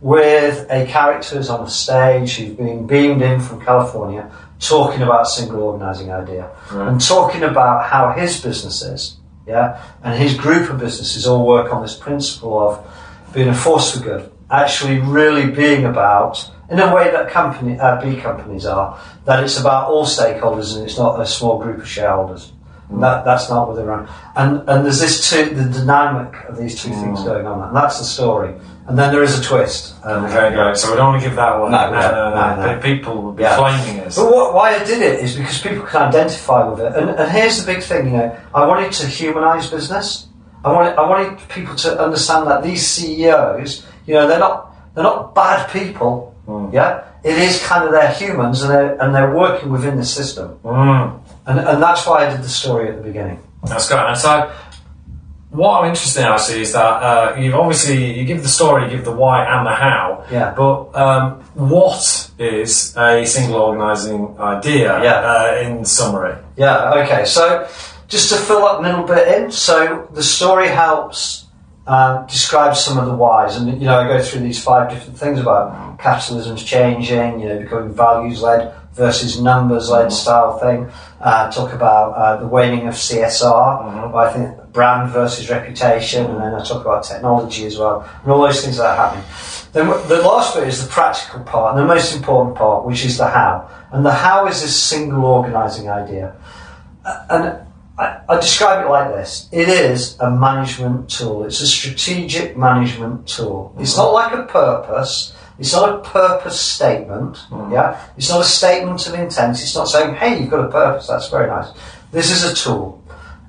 with 0.00 0.66
a 0.68 0.84
character 0.86 1.36
who's 1.36 1.48
on 1.48 1.64
a 1.64 1.70
stage 1.70 2.36
who's 2.36 2.54
being 2.56 2.86
beamed 2.86 3.22
in 3.22 3.40
from 3.40 3.64
California, 3.64 4.28
talking 4.58 5.02
about 5.02 5.22
a 5.22 5.26
single 5.26 5.62
organising 5.62 6.10
idea 6.10 6.50
and 6.70 7.00
talking 7.00 7.44
about 7.44 7.84
how 7.84 8.12
his 8.12 8.40
businesses, 8.40 9.16
yeah, 9.46 9.80
and 10.02 10.20
his 10.20 10.34
group 10.34 10.70
of 10.70 10.78
businesses 10.78 11.26
all 11.26 11.46
work 11.46 11.72
on 11.72 11.82
this 11.82 11.96
principle 11.96 12.58
of 12.58 12.84
being 13.32 13.48
a 13.48 13.54
force 13.54 13.96
for 13.96 14.02
good, 14.02 14.32
actually 14.50 14.98
really 14.98 15.50
being 15.50 15.84
about, 15.84 16.50
in 16.68 16.80
a 16.80 16.94
way 16.94 17.10
that 17.10 17.30
company, 17.30 17.78
uh, 17.78 18.00
B 18.00 18.20
companies 18.20 18.66
are, 18.66 19.00
that 19.24 19.42
it's 19.44 19.58
about 19.58 19.88
all 19.88 20.04
stakeholders 20.04 20.76
and 20.76 20.84
it's 20.84 20.98
not 20.98 21.20
a 21.20 21.26
small 21.26 21.58
group 21.58 21.78
of 21.78 21.88
shareholders. 21.88 22.52
And 22.92 23.02
That, 23.02 23.24
that's 23.24 23.48
not 23.48 23.68
what 23.68 23.76
they're 23.76 23.90
on. 23.90 24.08
And, 24.36 24.68
and 24.68 24.84
there's 24.84 25.00
this 25.00 25.28
two, 25.30 25.46
the 25.54 25.64
dynamic 25.64 26.34
of 26.48 26.56
these 26.58 26.80
two 26.80 26.90
things 26.90 27.22
going 27.24 27.46
on, 27.46 27.68
and 27.68 27.76
that's 27.76 27.98
the 27.98 28.04
story. 28.04 28.54
And 28.86 28.98
then 28.98 29.12
there 29.12 29.22
is 29.22 29.38
a 29.38 29.42
twist. 29.42 29.94
Um, 30.04 30.24
Okay, 30.26 30.52
great. 30.54 30.76
So 30.76 30.90
we 30.90 30.96
don't 30.96 31.12
want 31.12 31.22
to 31.22 31.28
give 31.28 31.36
that 31.36 31.52
away. 31.56 31.70
No, 31.70 31.90
no, 31.90 32.00
no. 32.00 32.34
no, 32.34 32.74
no. 32.74 32.80
People 32.80 33.22
will 33.22 33.32
be 33.32 33.44
Yeah. 33.44 33.56
flaming 33.56 34.00
us. 34.00 34.16
But 34.16 34.30
what, 34.32 34.54
why 34.54 34.74
I 34.74 34.84
did 34.84 35.00
it 35.02 35.20
is 35.20 35.36
because 35.36 35.60
people 35.62 35.84
can 35.86 36.02
identify 36.02 36.68
with 36.68 36.80
it. 36.80 36.94
And, 36.96 37.10
and 37.10 37.30
here's 37.30 37.64
the 37.64 37.72
big 37.72 37.82
thing, 37.82 38.06
you 38.06 38.12
know, 38.18 38.36
I 38.54 38.66
wanted 38.66 38.92
to 38.92 39.06
humanise 39.06 39.70
business. 39.70 40.26
I 40.64 40.72
wanted, 40.72 40.94
I 40.96 41.08
wanted 41.08 41.48
people 41.48 41.74
to 41.76 42.00
understand 42.00 42.46
that 42.48 42.62
these 42.62 42.86
CEOs, 42.86 43.86
you 44.06 44.14
know, 44.14 44.26
they're 44.28 44.38
not 44.38 44.74
they're 44.94 45.04
not 45.04 45.34
bad 45.34 45.70
people. 45.70 46.34
Mm. 46.46 46.72
Yeah, 46.72 47.04
it 47.24 47.38
is 47.38 47.62
kind 47.64 47.84
of 47.84 47.92
they're 47.92 48.12
humans 48.12 48.62
and 48.62 48.70
they're 48.72 49.00
and 49.00 49.14
they're 49.14 49.34
working 49.34 49.70
within 49.70 49.96
the 49.96 50.04
system, 50.04 50.58
Mm. 50.64 51.20
And 51.46 51.58
and 51.58 51.82
that's 51.82 52.06
why 52.06 52.26
I 52.26 52.30
did 52.30 52.42
the 52.42 52.48
story 52.48 52.88
at 52.88 52.96
the 52.96 53.02
beginning. 53.02 53.38
That's 53.64 53.88
great. 53.88 54.00
And 54.00 54.18
so, 54.18 54.52
what 55.50 55.80
I'm 55.80 55.90
interested 55.90 56.20
in 56.20 56.26
actually 56.26 56.62
is 56.62 56.72
that 56.72 56.80
uh, 56.80 57.36
you 57.38 57.54
obviously 57.54 58.18
you 58.18 58.24
give 58.24 58.42
the 58.42 58.48
story, 58.48 58.84
you 58.84 58.90
give 58.90 59.04
the 59.04 59.12
why 59.12 59.44
and 59.44 59.66
the 59.66 59.74
how. 59.74 60.24
Yeah. 60.30 60.54
But 60.56 60.94
um, 60.94 61.42
what 61.54 62.30
is 62.38 62.96
a 62.96 63.24
single 63.26 63.60
organising 63.60 64.38
idea? 64.38 65.02
Yeah. 65.02 65.20
Uh, 65.20 65.68
in 65.68 65.84
summary. 65.84 66.36
Yeah, 66.56 66.94
okay. 67.02 67.24
So 67.24 67.68
just 68.08 68.30
to 68.30 68.36
fill 68.36 68.60
that 68.60 68.82
little 68.82 69.04
bit 69.04 69.28
in, 69.36 69.50
so 69.50 70.08
the 70.12 70.22
story 70.22 70.68
helps 70.68 71.46
um, 71.86 72.26
describe 72.26 72.76
some 72.76 72.98
of 72.98 73.06
the 73.06 73.14
whys. 73.14 73.56
And, 73.56 73.80
you 73.80 73.86
know, 73.86 73.98
I 73.98 74.06
go 74.06 74.22
through 74.22 74.40
these 74.40 74.62
five 74.62 74.90
different 74.90 75.18
things 75.18 75.40
about 75.40 75.98
capitalism's 75.98 76.62
changing, 76.62 77.40
you 77.40 77.48
know, 77.48 77.58
becoming 77.60 77.92
values 77.92 78.42
led 78.42 78.74
versus 78.94 79.40
numbers 79.40 79.88
led 79.88 80.12
style 80.12 80.58
thing. 80.58 80.90
Uh, 81.20 81.50
talk 81.50 81.72
about 81.72 82.12
uh, 82.12 82.36
the 82.36 82.46
waning 82.46 82.88
of 82.88 82.94
CSR, 82.94 84.14
I 84.14 84.32
think 84.32 84.72
brand 84.72 85.10
versus 85.10 85.48
reputation, 85.50 86.26
and 86.26 86.40
then 86.40 86.54
I 86.54 86.64
talk 86.64 86.82
about 86.82 87.04
technology 87.04 87.66
as 87.66 87.78
well, 87.78 88.08
and 88.22 88.32
all 88.32 88.42
those 88.42 88.64
things 88.64 88.78
that 88.78 88.86
are 88.86 88.96
happening. 88.96 89.24
Then 89.72 89.86
the 90.08 90.20
last 90.22 90.54
bit 90.54 90.68
is 90.68 90.84
the 90.84 90.90
practical 90.90 91.40
part, 91.40 91.76
and 91.76 91.82
the 91.82 91.94
most 91.94 92.14
important 92.14 92.56
part, 92.56 92.84
which 92.84 93.04
is 93.04 93.18
the 93.18 93.28
how. 93.28 93.70
And 93.92 94.04
the 94.04 94.12
how 94.12 94.46
is 94.46 94.62
this 94.62 94.76
single 94.76 95.24
organising 95.24 95.88
idea. 95.88 96.34
And 97.04 97.58
I, 97.98 98.20
I 98.28 98.36
describe 98.36 98.84
it 98.84 98.88
like 98.88 99.10
this 99.10 99.48
it 99.52 99.68
is 99.68 100.18
a 100.20 100.30
management 100.30 101.10
tool, 101.10 101.44
it's 101.44 101.60
a 101.60 101.66
strategic 101.66 102.56
management 102.56 103.28
tool. 103.28 103.74
It's 103.78 103.96
not 103.96 104.12
like 104.12 104.32
a 104.32 104.44
purpose. 104.44 105.34
It's 105.62 105.72
not 105.72 105.88
a 105.94 105.98
purpose 105.98 106.58
statement, 106.58 107.38
yeah. 107.70 107.96
It's 108.16 108.28
not 108.28 108.40
a 108.40 108.44
statement 108.60 109.06
of 109.06 109.14
intent. 109.14 109.52
It's 109.62 109.76
not 109.76 109.86
saying, 109.88 110.16
"Hey, 110.16 110.40
you've 110.40 110.50
got 110.50 110.64
a 110.64 110.72
purpose." 110.82 111.06
That's 111.06 111.28
very 111.28 111.46
nice. 111.46 111.68
This 112.10 112.28
is 112.36 112.42
a 112.50 112.52
tool. 112.62 113.00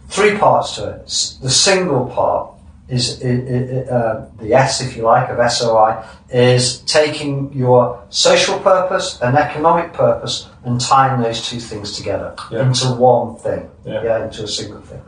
Three 0.10 0.38
parts 0.38 0.76
to 0.76 0.82
it. 0.90 1.06
The 1.42 1.50
single 1.50 2.06
part 2.06 2.52
is 2.88 3.20
uh, 3.24 4.28
the 4.40 4.54
S, 4.54 4.82
if 4.82 4.96
you 4.96 5.02
like, 5.14 5.28
of 5.32 5.40
SOI, 5.52 6.04
is 6.30 6.82
taking 7.00 7.52
your 7.52 8.00
social 8.10 8.60
purpose 8.60 9.20
and 9.24 9.36
economic 9.36 9.92
purpose 9.94 10.48
and 10.66 10.80
tying 10.80 11.20
those 11.20 11.42
two 11.50 11.60
things 11.60 11.98
together 11.98 12.36
Yeah. 12.52 12.62
into 12.68 12.88
one 12.94 13.38
thing, 13.38 13.72
Yeah. 13.86 14.24
into 14.26 14.44
a 14.44 14.48
single 14.48 14.82
thing. 14.82 15.02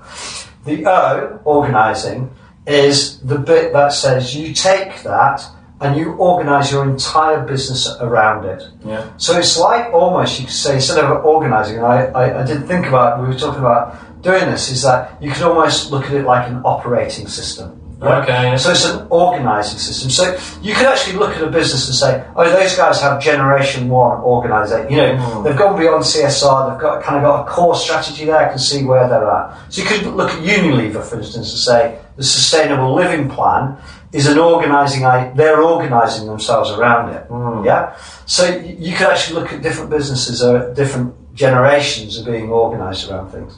The 0.66 0.78
O, 0.90 1.40
organising, 1.46 2.32
is 2.66 3.20
the 3.20 3.38
bit 3.38 3.74
that 3.74 3.94
says 3.94 4.36
you 4.36 4.52
take 4.56 5.04
that 5.04 5.46
and 5.82 5.98
you 5.98 6.14
organise 6.14 6.72
your 6.72 6.84
entire 6.90 7.46
business 7.46 7.88
around 8.00 8.46
it. 8.46 8.64
Yeah. 8.86 9.10
So 9.18 9.38
it's 9.38 9.58
like 9.60 9.94
almost 9.94 10.40
you 10.40 10.46
could 10.46 10.56
say 10.56 10.76
instead 10.76 11.04
of 11.04 11.26
organising, 11.26 11.84
I, 11.84 12.06
I, 12.08 12.42
I 12.42 12.46
did 12.46 12.66
think 12.68 12.86
about 12.88 13.22
we 13.22 13.28
were 13.28 13.34
talking 13.38 13.60
about 13.60 14.22
doing 14.24 14.46
this, 14.50 14.72
is 14.72 14.82
that 14.84 15.22
you 15.22 15.32
could 15.32 15.44
almost 15.44 15.92
look 15.92 16.06
at 16.06 16.14
it 16.14 16.26
like 16.26 16.48
an 16.50 16.62
operating 16.64 17.28
system. 17.28 17.82
Okay, 18.02 18.28
yeah. 18.28 18.56
So 18.58 18.72
it's 18.72 18.86
an 18.86 19.08
organising 19.10 19.80
system. 19.80 20.10
So 20.10 20.38
you 20.62 20.74
could 20.74 20.86
actually 20.86 21.18
look 21.18 21.32
at 21.38 21.42
a 21.42 21.50
business 21.50 21.88
and 21.88 21.96
say, 21.96 22.26
oh, 22.36 22.44
those 22.50 22.76
guys 22.76 23.02
have 23.02 23.22
generation 23.22 23.88
one 23.88 24.18
organisation. 24.22 24.92
You 24.92 24.98
know, 24.98 25.14
Mm. 25.16 25.44
they've 25.46 25.58
gone 25.58 25.80
beyond 25.80 26.04
CSR. 26.04 26.72
They've 26.72 26.82
got 26.82 27.02
kind 27.04 27.18
of 27.18 27.24
got 27.24 27.48
a 27.48 27.50
core 27.50 27.74
strategy 27.76 28.26
there. 28.26 28.38
I 28.38 28.50
can 28.50 28.60
see 28.60 28.84
where 28.84 29.08
they're 29.08 29.30
at. 29.30 29.58
So 29.72 29.82
you 29.82 29.88
could 29.88 30.08
look 30.08 30.30
at 30.32 30.40
Unilever, 30.40 31.04
for 31.04 31.18
instance, 31.18 31.52
and 31.52 31.60
say 31.60 32.00
the 32.18 32.24
Sustainable 32.24 32.94
Living 32.94 33.30
Plan 33.30 33.78
is 34.12 34.28
an 34.28 34.38
organising. 34.38 35.04
They're 35.36 35.62
organising 35.62 36.28
themselves 36.28 36.72
around 36.72 37.14
it. 37.14 37.28
Mm. 37.30 37.66
Yeah. 37.66 37.96
So 38.26 38.58
you 38.58 38.94
could 38.94 39.08
actually 39.08 39.40
look 39.42 39.54
at 39.54 39.62
different 39.62 39.90
businesses 39.90 40.42
or 40.44 40.74
different 40.74 41.16
generations 41.36 42.18
of 42.18 42.26
being 42.26 42.50
organised 42.50 43.10
around 43.10 43.30
things. 43.30 43.58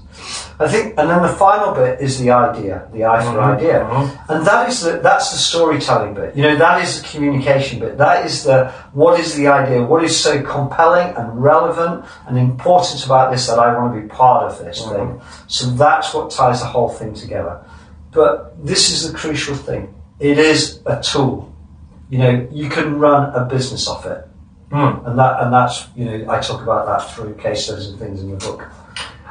I 0.60 0.68
think, 0.68 0.96
and 0.98 1.08
then 1.08 1.22
the 1.22 1.30
final 1.30 1.76
bit 1.76 2.02
is 2.02 2.20
the 2.20 2.32
idea, 2.32 2.90
the 2.92 3.06
I 3.06 3.24
for 3.24 3.34
hmm. 3.34 3.40
idea, 3.40 3.86
hmm. 3.86 4.32
and 4.32 4.46
that 4.46 4.68
is 4.68 4.82
the 4.82 4.98
that's 4.98 5.32
the 5.32 5.38
storytelling 5.38 6.16
bit. 6.16 6.36
You 6.36 6.42
know, 6.42 6.56
that 6.58 6.84
is 6.84 7.00
the 7.00 7.08
communication 7.08 7.80
bit. 7.80 8.00
That 8.00 8.26
is 8.26 8.44
the 8.44 8.72
what 8.94 9.20
is 9.20 9.36
the 9.36 9.48
idea? 9.48 9.84
What 9.84 10.04
is 10.04 10.20
so 10.20 10.42
compelling 10.42 11.16
and 11.16 11.42
relevant 11.42 12.04
and 12.28 12.38
important 12.38 13.06
about 13.06 13.32
this 13.32 13.46
that 13.46 13.60
I 13.60 13.78
want 13.78 13.94
to 13.94 14.02
be 14.02 14.08
part 14.08 14.52
of 14.52 14.58
this 14.58 14.84
hmm. 14.84 14.96
thing? 14.96 15.22
So 15.46 15.68
that's 15.68 16.14
what 16.14 16.32
ties 16.32 16.62
the 16.62 16.66
whole 16.66 16.90
thing 16.90 17.14
together. 17.14 17.64
But 18.12 18.66
this 18.66 18.90
is 18.90 19.10
the 19.10 19.16
crucial 19.16 19.54
thing. 19.54 19.94
It 20.20 20.38
is 20.40 20.80
a 20.86 21.02
tool. 21.02 21.54
You 22.10 22.18
know, 22.20 22.48
you 22.52 22.70
can 22.70 23.00
run 23.00 23.34
a 23.36 23.46
business 23.46 23.88
off 23.88 24.06
it 24.06 24.24
Mm. 24.72 25.08
and 25.08 25.18
that 25.18 25.42
and 25.42 25.54
that's 25.54 25.88
you 25.96 26.04
know 26.04 26.30
I 26.30 26.40
talk 26.42 26.62
about 26.62 26.86
that 26.88 27.10
through 27.12 27.36
case 27.36 27.64
studies 27.64 27.88
and 27.88 27.98
things 27.98 28.22
in 28.22 28.32
the 28.32 28.36
book. 28.36 28.68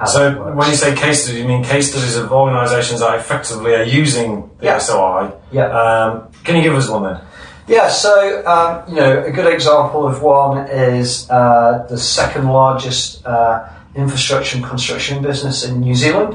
So 0.06 0.52
when 0.54 0.66
you 0.70 0.74
say 0.76 0.94
case 0.94 1.24
studies, 1.24 1.42
you 1.42 1.46
mean 1.46 1.62
case 1.62 1.90
studies 1.90 2.16
of 2.16 2.32
organisations 2.32 3.00
that 3.00 3.14
effectively 3.18 3.74
are 3.74 3.82
using 3.82 4.48
the 4.60 4.64
Yeah. 4.66 4.78
SOI. 4.78 5.32
yeah, 5.52 5.66
Um, 5.66 6.22
can 6.42 6.56
you 6.56 6.62
give 6.62 6.74
us 6.74 6.88
one 6.88 7.02
then? 7.02 7.18
yeah. 7.66 7.88
So 7.90 8.42
um, 8.46 8.82
you 8.88 8.96
know 8.98 9.24
a 9.24 9.30
good 9.30 9.52
example 9.52 10.06
of 10.06 10.22
one 10.22 10.66
is 10.68 11.28
uh, 11.28 11.84
the 11.86 11.98
second 11.98 12.48
largest 12.48 13.26
uh, 13.26 13.64
infrastructure 13.94 14.56
and 14.56 14.64
construction 14.66 15.20
business 15.22 15.64
in 15.68 15.80
New 15.80 15.94
Zealand 15.94 16.32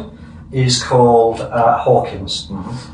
is 0.52 0.84
called 0.84 1.42
uh, 1.42 1.78
Hawkins, 1.78 2.50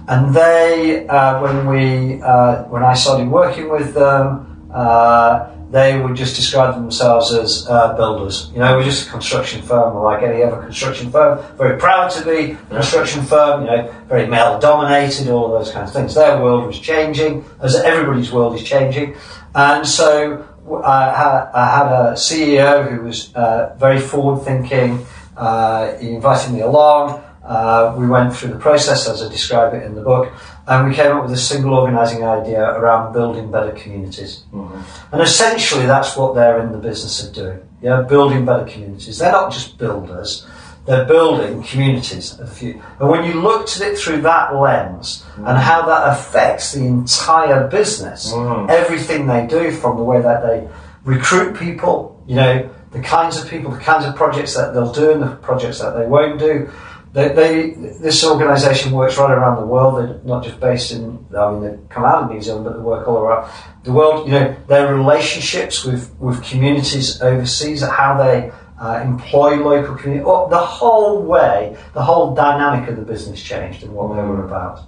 and 0.08 0.34
they 0.34 1.08
uh, 1.08 1.42
when 1.42 1.68
we 1.68 2.22
uh, 2.22 2.64
when 2.66 2.84
I 2.84 2.94
started 2.94 3.28
working 3.30 3.70
with 3.70 3.94
them. 3.94 4.70
Uh, 4.74 5.54
they 5.70 6.00
would 6.00 6.16
just 6.16 6.38
describe 6.38 6.76
themselves 6.76 7.34
as 7.34 7.68
uh, 7.68 7.94
builders. 7.98 8.50
You 8.54 8.60
know, 8.60 8.78
we're 8.78 8.86
just 8.86 9.08
a 9.08 9.12
construction 9.12 9.62
firm, 9.62 9.98
like 10.02 10.24
any 10.24 10.42
other 10.42 10.62
construction 10.62 11.12
firm. 11.12 11.44
Very 11.58 11.78
proud 11.78 12.10
to 12.12 12.24
be 12.24 12.52
a 12.52 12.76
construction 12.76 13.22
firm. 13.24 13.66
You 13.66 13.68
know, 13.68 13.94
very 14.08 14.28
male 14.28 14.60
dominated, 14.60 15.28
all 15.28 15.54
of 15.54 15.60
those 15.60 15.74
kinds 15.74 15.90
of 15.90 15.96
things. 15.96 16.16
Their 16.16 16.42
world 16.42 16.66
was 16.66 16.80
changing, 16.80 17.44
as 17.62 17.76
everybody's 17.76 18.32
world 18.32 18.56
is 18.56 18.64
changing, 18.64 19.18
and 19.56 19.86
so 19.86 20.46
w- 20.64 20.84
I 20.84 21.12
had, 21.12 21.50
I 21.54 21.66
had 21.78 21.88
a 21.88 22.14
CEO 22.14 22.90
who 22.90 23.02
was 23.02 23.36
uh, 23.36 23.76
very 23.78 24.00
forward 24.00 24.46
thinking. 24.46 25.06
Uh, 25.36 25.98
he 25.98 26.12
invited 26.16 26.54
me 26.54 26.62
along. 26.62 27.22
Uh, 27.48 27.96
we 27.98 28.06
went 28.06 28.36
through 28.36 28.52
the 28.52 28.60
process 28.60 29.08
as 29.08 29.24
I 29.24 29.30
describe 29.30 29.74
it 29.74 29.84
in 29.84 29.96
the 29.96 30.02
book, 30.02 30.34
and 30.68 30.90
we 30.90 30.94
came 30.94 31.16
up 31.16 31.24
with 31.24 31.32
a 31.32 31.38
single 31.38 31.76
organising 31.76 32.26
idea 32.26 32.62
around 32.62 33.14
building 33.14 33.50
better 33.50 33.72
communities. 33.72 34.44
Mm-hmm. 34.52 35.14
And 35.14 35.22
essentially, 35.22 35.86
that's 35.86 36.18
what 36.18 36.36
they're 36.36 36.60
in 36.60 36.74
the 36.74 36.78
business 36.78 37.26
of 37.26 37.34
doing. 37.34 37.60
Yeah, 37.82 38.02
building 38.02 38.44
better 38.44 38.66
communities. 38.66 39.20
They're 39.20 39.32
not 39.32 39.54
just 39.54 39.78
builders; 39.78 40.46
they're 40.86 41.06
building 41.06 41.64
communities 41.64 42.34
of 42.34 42.50
the 42.50 42.54
future. 42.54 42.82
And 43.00 43.08
when 43.10 43.24
you 43.24 43.40
looked 43.42 43.80
at 43.80 43.88
it 43.88 43.98
through 43.98 44.22
that 44.24 44.54
lens 44.54 45.24
and 45.38 45.46
mm-hmm. 45.46 45.58
how 45.58 45.86
that 45.86 46.18
affects 46.18 46.74
the 46.74 46.86
entire 46.86 47.68
business, 47.68 48.34
mm-hmm. 48.34 48.70
everything 48.70 49.28
they 49.28 49.48
do, 49.48 49.72
from 49.72 49.96
the 49.96 50.04
way 50.04 50.22
that 50.22 50.42
they 50.46 50.68
recruit 51.06 51.58
people, 51.58 52.22
you 52.28 52.36
know, 52.36 52.70
the 52.92 53.00
kinds 53.00 53.38
of 53.42 53.50
people, 53.50 53.72
the 53.72 53.80
kinds 53.80 54.06
of 54.06 54.16
projects 54.16 54.54
that 54.56 54.74
they'll 54.74 54.92
do, 54.92 55.12
and 55.12 55.24
the 55.24 55.36
projects 55.38 55.80
that 55.80 55.92
they 55.92 56.06
won't 56.06 56.40
do. 56.40 56.70
They, 57.14 57.30
they, 57.30 57.72
this 57.72 58.24
organisation 58.26 58.92
works 58.92 59.18
right 59.18 59.32
around 59.32 59.60
the 59.60 59.66
world. 59.66 59.98
They're 59.98 60.20
not 60.24 60.44
just 60.44 60.60
based 60.60 60.92
in. 60.92 61.26
I 61.36 61.52
mean, 61.52 61.62
they 61.62 61.78
come 61.90 62.06
out 62.06 62.24
of 62.24 62.30
New 62.30 62.42
Zealand, 62.42 62.66
but 62.66 62.74
they 62.74 62.84
work 62.84 63.08
all 63.08 63.18
around 63.18 63.50
the 63.84 63.92
world. 63.92 64.28
You 64.28 64.34
know, 64.34 64.56
their 64.68 64.94
relationships 64.94 65.84
with 65.84 66.14
with 66.20 66.44
communities 66.44 67.22
overseas, 67.22 67.82
how 67.82 68.18
they 68.18 68.52
uh, 68.80 69.02
employ 69.04 69.56
local 69.56 69.96
community, 69.96 70.24
oh, 70.26 70.50
the 70.50 70.58
whole 70.58 71.24
way, 71.24 71.76
the 71.94 72.04
whole 72.04 72.36
dynamic 72.36 72.88
of 72.90 72.96
the 72.96 73.02
business 73.02 73.42
changed 73.42 73.84
and 73.84 73.94
what 73.94 74.16
they 74.16 74.22
were 74.22 74.46
about. 74.46 74.82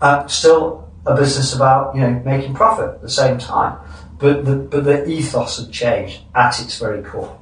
Uh, 0.00 0.26
still, 0.26 0.90
a 1.06 1.14
business 1.14 1.54
about 1.54 1.94
you 1.94 2.00
know 2.00 2.20
making 2.24 2.52
profit 2.54 2.88
at 2.88 3.02
the 3.02 3.08
same 3.08 3.38
time, 3.38 3.78
but 4.18 4.44
the 4.44 4.56
but 4.56 4.84
the 4.84 5.06
ethos 5.08 5.58
had 5.58 5.72
changed 5.72 6.22
at 6.34 6.60
its 6.60 6.78
very 6.78 7.02
core. 7.02 7.38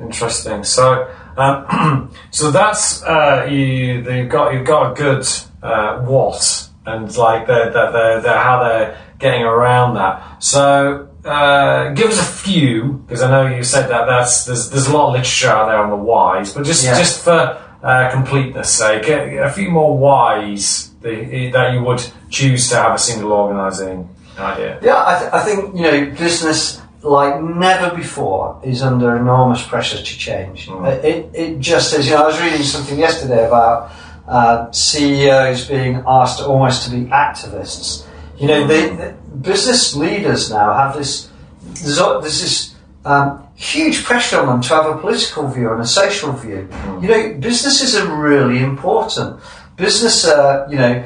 Interesting. 0.00 0.64
So, 0.64 1.14
um, 1.36 2.10
so 2.30 2.50
that's 2.50 3.02
uh, 3.02 3.46
you. 3.50 4.02
You've 4.08 4.28
got 4.28 4.54
you've 4.54 4.66
got 4.66 4.92
a 4.92 4.94
good 4.94 5.26
uh, 5.62 6.00
what 6.02 6.68
and 6.86 7.16
like 7.16 7.46
the, 7.46 7.64
the, 7.72 7.90
the, 7.92 8.20
the 8.22 8.32
how 8.32 8.62
they're 8.62 8.98
getting 9.18 9.42
around 9.42 9.94
that. 9.94 10.42
So, 10.42 11.08
uh, 11.24 11.90
give 11.90 12.10
us 12.10 12.20
a 12.20 12.24
few 12.32 13.04
because 13.06 13.22
I 13.22 13.30
know 13.30 13.54
you 13.56 13.62
said 13.64 13.88
that 13.88 14.06
that's 14.06 14.44
there's 14.44 14.70
there's 14.70 14.86
a 14.86 14.92
lot 14.92 15.08
of 15.08 15.12
literature 15.14 15.48
out 15.48 15.66
there 15.68 15.78
on 15.78 15.90
the 15.90 15.96
whys, 15.96 16.52
but 16.52 16.64
just 16.64 16.84
Yeah. 16.84 16.98
just 16.98 17.22
for 17.24 17.60
uh, 17.82 18.10
completeness 18.10 18.70
sake, 18.70 19.08
a, 19.08 19.38
a 19.44 19.50
few 19.50 19.70
more 19.70 19.96
whys 19.96 20.90
that, 21.02 21.50
that 21.52 21.72
you 21.72 21.82
would 21.82 22.02
choose 22.30 22.68
to 22.70 22.76
have 22.76 22.94
a 22.94 22.98
single 22.98 23.32
organising 23.32 24.08
idea. 24.38 24.78
Yeah, 24.82 25.02
I, 25.06 25.18
th- 25.18 25.32
I 25.32 25.40
think 25.42 25.76
you 25.76 25.82
know 25.82 26.10
business 26.18 26.80
like 27.04 27.42
never 27.42 27.94
before 27.94 28.60
is 28.64 28.82
under 28.82 29.16
enormous 29.16 29.64
pressure 29.66 29.98
to 29.98 30.04
change. 30.04 30.66
Mm. 30.66 31.04
It, 31.04 31.30
it 31.34 31.60
just 31.60 31.94
is. 31.94 32.06
You 32.06 32.14
know, 32.14 32.24
I 32.24 32.26
was 32.26 32.40
reading 32.40 32.62
something 32.62 32.98
yesterday 32.98 33.46
about 33.46 33.92
uh, 34.26 34.72
CEOs 34.72 35.68
being 35.68 36.02
asked 36.06 36.42
almost 36.42 36.84
to 36.84 36.90
be 36.90 37.04
activists. 37.06 38.06
You 38.38 38.48
know, 38.48 38.66
they, 38.66 38.88
the 38.88 39.12
business 39.40 39.94
leaders 39.94 40.50
now 40.50 40.72
have 40.72 40.96
this. 40.96 41.30
There's, 41.62 41.98
there's 41.98 42.40
this 42.40 42.74
um, 43.04 43.46
huge 43.54 44.02
pressure 44.04 44.40
on 44.40 44.46
them 44.46 44.60
to 44.62 44.68
have 44.70 44.86
a 44.86 44.98
political 44.98 45.48
view 45.48 45.70
and 45.72 45.82
a 45.82 45.86
social 45.86 46.32
view. 46.32 46.68
You 47.00 47.08
know, 47.08 47.34
businesses 47.34 47.94
are 47.96 48.16
really 48.16 48.62
important. 48.62 49.40
Business, 49.76 50.24
uh, 50.24 50.66
you 50.70 50.76
know, 50.76 51.04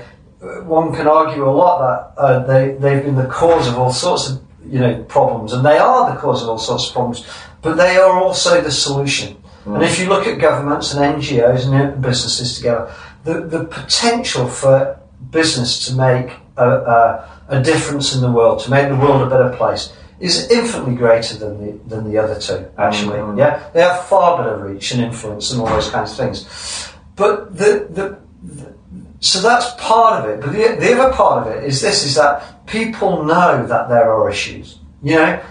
one 0.62 0.94
can 0.94 1.08
argue 1.08 1.48
a 1.48 1.50
lot 1.50 1.78
that 1.80 2.20
uh, 2.20 2.46
they 2.46 2.72
they've 2.74 3.02
been 3.02 3.16
the 3.16 3.26
cause 3.26 3.66
of 3.66 3.78
all 3.78 3.92
sorts 3.92 4.30
of 4.30 4.47
you 4.66 4.78
know 4.78 5.02
problems, 5.04 5.52
and 5.52 5.64
they 5.64 5.78
are 5.78 6.12
the 6.12 6.20
cause 6.20 6.42
of 6.42 6.48
all 6.48 6.58
sorts 6.58 6.88
of 6.88 6.92
problems. 6.92 7.26
But 7.62 7.76
they 7.76 7.96
are 7.96 8.18
also 8.22 8.60
the 8.60 8.70
solution. 8.70 9.36
And 9.66 9.82
if 9.82 9.98
you 10.00 10.08
look 10.08 10.26
at 10.26 10.38
governments 10.38 10.94
and 10.94 11.20
NGOs 11.20 11.66
and 11.66 12.00
businesses 12.00 12.56
together, 12.56 12.90
the, 13.24 13.40
the 13.40 13.64
potential 13.64 14.48
for 14.48 14.98
business 15.30 15.86
to 15.86 15.94
make 15.94 16.36
a, 16.56 16.66
a, 16.66 17.40
a 17.48 17.62
difference 17.62 18.14
in 18.14 18.22
the 18.22 18.30
world, 18.30 18.60
to 18.60 18.70
make 18.70 18.88
the 18.88 18.96
world 18.96 19.20
a 19.20 19.28
better 19.28 19.54
place, 19.56 19.92
is 20.20 20.50
infinitely 20.50 20.94
greater 20.94 21.36
than 21.36 21.60
the, 21.64 21.78
than 21.84 22.10
the 22.10 22.16
other 22.16 22.40
two, 22.40 22.66
actually. 22.78 23.18
Mhm. 23.18 23.38
Yeah? 23.38 23.68
They 23.74 23.82
have 23.82 24.04
far 24.06 24.38
better 24.38 24.56
reach 24.56 24.92
and 24.92 25.02
influence 25.02 25.52
and 25.52 25.60
all 25.60 25.68
those 25.68 25.90
kinds 25.90 26.12
of 26.12 26.16
things. 26.16 26.92
But 27.14 27.56
the, 27.56 27.86
the, 27.90 28.18
the 28.42 28.74
so 29.20 29.40
that's 29.42 29.74
part 29.78 30.24
of 30.24 30.30
it. 30.30 30.40
But 30.40 30.52
the, 30.52 30.76
the 30.80 30.98
other 30.98 31.12
part 31.12 31.46
of 31.46 31.52
it 31.52 31.64
is 31.64 31.80
this: 31.82 32.04
is 32.06 32.14
that 32.14 32.57
people 32.68 33.24
know 33.24 33.66
that 33.66 33.88
there 33.88 34.12
are 34.12 34.30
issues. 34.30 34.78
You 35.02 35.16
know, 35.16 35.42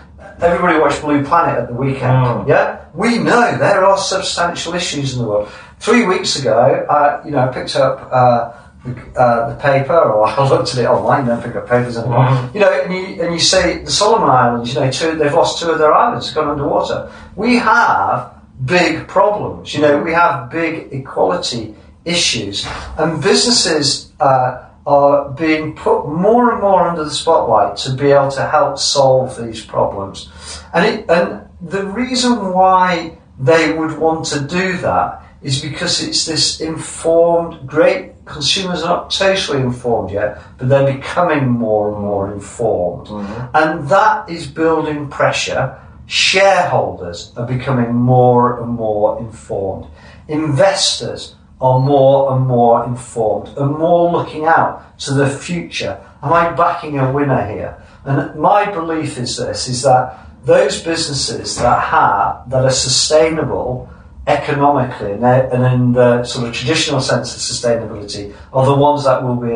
everybody 0.41 0.79
watched 0.79 1.01
Blue 1.01 1.23
Planet 1.23 1.57
at 1.59 1.67
the 1.67 1.73
weekend. 1.73 2.03
Mm. 2.03 2.47
Yeah, 2.47 2.85
we 2.93 3.17
know 3.17 3.57
there 3.57 3.83
are 3.83 3.97
substantial 3.97 4.73
issues 4.73 5.13
in 5.15 5.21
the 5.21 5.27
world. 5.27 5.49
Three 5.79 6.05
weeks 6.05 6.39
ago, 6.39 6.85
I, 6.89 7.23
you 7.25 7.31
know, 7.31 7.39
I 7.39 7.47
picked 7.47 7.75
up 7.75 8.09
uh, 8.11 8.53
the, 8.85 9.19
uh, 9.19 9.49
the 9.49 9.55
paper, 9.61 9.97
or 9.97 10.27
I 10.27 10.49
looked 10.49 10.73
at 10.73 10.79
it 10.79 10.85
online. 10.85 11.25
Don't 11.25 11.43
pick 11.43 11.55
up 11.55 11.67
papers 11.67 11.97
anymore. 11.97 12.25
Mhm. 12.25 12.53
You 12.53 12.59
know, 12.61 12.71
and 12.81 12.93
you 12.93 13.23
and 13.23 13.33
you 13.33 13.39
say 13.39 13.83
the 13.83 13.91
Solomon 13.91 14.29
Islands. 14.29 14.73
You 14.73 14.79
know, 14.81 14.91
two, 14.91 15.15
they've 15.15 15.33
lost 15.33 15.59
two 15.61 15.71
of 15.71 15.79
their 15.79 15.93
islands, 15.93 16.31
gone 16.31 16.49
underwater. 16.49 17.11
We 17.35 17.57
have 17.57 18.33
big 18.65 19.07
problems. 19.07 19.73
You 19.73 19.81
know, 19.81 20.01
we 20.01 20.13
have 20.13 20.49
big 20.49 20.91
equality 20.91 21.75
issues, 22.05 22.65
and 22.97 23.21
businesses 23.21 24.11
uh, 24.19 24.66
are 24.87 25.29
being 25.31 25.75
put 25.75 26.07
more 26.07 26.53
and 26.53 26.61
more 26.61 26.87
under 26.87 27.03
the 27.03 27.11
spotlight 27.11 27.75
to 27.75 27.93
be 27.93 28.11
able 28.11 28.31
to 28.31 28.47
help 28.47 28.79
solve 28.79 29.37
these 29.37 29.63
problems. 29.63 30.31
And 30.73 30.85
it, 30.85 31.09
and 31.09 31.45
the 31.61 31.85
reason 31.85 32.53
why 32.53 33.17
they 33.37 33.73
would 33.73 33.97
want 33.97 34.25
to 34.27 34.39
do 34.39 34.77
that 34.77 35.21
is 35.41 35.61
because 35.61 36.01
it's 36.01 36.25
this 36.25 36.61
informed, 36.61 37.67
great 37.67 38.13
consumers 38.23 38.81
are 38.81 38.95
not 38.95 39.11
totally 39.11 39.59
informed 39.59 40.11
yet, 40.11 40.41
but 40.57 40.69
they're 40.69 40.95
becoming 40.95 41.49
more 41.49 41.93
and 41.93 42.01
more 42.01 42.31
informed. 42.31 43.07
Mm-hmm. 43.07 43.57
And 43.57 43.89
that 43.89 44.29
is 44.29 44.47
building 44.47 45.09
pressure. 45.09 45.77
Shareholders 46.05 47.33
are 47.35 47.45
becoming 47.45 47.93
more 47.93 48.61
and 48.61 48.71
more 48.71 49.19
informed. 49.19 49.87
Investors 50.29 51.35
are 51.59 51.79
more 51.79 52.33
and 52.33 52.45
more 52.45 52.85
informed 52.85 53.57
and 53.57 53.77
more 53.77 54.11
looking 54.11 54.45
out 54.45 54.97
to 54.99 55.13
the 55.13 55.29
future. 55.29 55.99
Am 56.21 56.33
I 56.33 56.51
backing 56.51 56.99
a 56.99 57.11
winner 57.11 57.45
here? 57.51 57.81
And 58.05 58.39
my 58.39 58.69
belief 58.71 59.17
is 59.17 59.37
this: 59.37 59.67
is 59.67 59.81
that 59.83 60.27
those 60.45 60.81
businesses 60.81 61.57
that 61.57 61.81
have 61.83 62.49
that 62.49 62.63
are 62.63 62.71
sustainable 62.71 63.89
economically 64.27 65.13
and, 65.13 65.65
in 65.65 65.93
the 65.93 66.23
sort 66.23 66.47
of 66.47 66.53
traditional 66.53 67.01
sense 67.01 67.33
of 67.33 67.41
sustainability 67.41 68.35
are 68.53 68.65
the 68.65 68.75
ones 68.75 69.05
that 69.05 69.23
will 69.23 69.35
be 69.35 69.51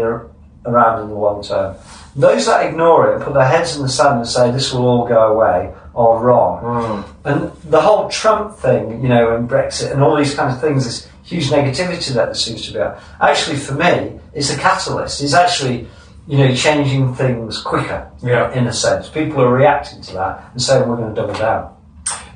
around 0.66 1.04
in 1.04 1.10
the 1.10 1.16
long 1.16 1.44
term. 1.44 1.76
Those 2.16 2.46
that 2.46 2.66
ignore 2.66 3.10
it 3.10 3.16
and 3.16 3.24
put 3.24 3.34
their 3.34 3.48
heads 3.48 3.76
in 3.76 3.84
the 3.84 3.90
sand 3.90 4.20
and 4.20 4.28
say 4.28 4.52
this 4.52 4.74
will 4.74 4.86
all 4.86 5.08
go 5.08 5.34
away 5.34 5.74
are 5.96 6.24
wrong. 6.24 6.64
Mm. 6.64 7.06
And 7.26 7.72
the 7.72 7.82
whole 7.82 8.10
Trump 8.10 8.56
thing, 8.56 9.02
you 9.02 9.10
know, 9.10 9.36
and 9.36 9.50
Brexit 9.50 9.92
and 9.92 10.02
all 10.02 10.16
these 10.16 10.34
kinds 10.34 10.56
of 10.56 10.62
things, 10.62 10.86
this 10.86 11.08
huge 11.32 11.50
negativity 11.50 12.14
that 12.14 12.26
there 12.26 12.34
seems 12.34 12.66
to 12.68 12.74
be. 12.74 12.80
Actually, 13.22 13.58
for 13.58 13.74
me, 13.74 14.20
it's 14.34 14.52
a 14.54 14.58
catalyst. 14.58 15.22
It's 15.24 15.34
actually, 15.34 15.88
you 16.28 16.38
know, 16.38 16.54
changing 16.54 17.16
things 17.16 17.62
quicker, 17.62 18.12
Yeah. 18.22 18.52
in 18.54 18.68
a 18.68 18.74
sense. 18.74 19.08
People 19.10 19.42
are 19.42 19.54
reacting 19.54 20.02
to 20.02 20.14
that 20.14 20.34
and 20.52 20.62
saying 20.62 20.88
we're 20.88 20.98
going 20.98 21.16
to 21.16 21.22
double 21.22 21.34
down. 21.34 21.74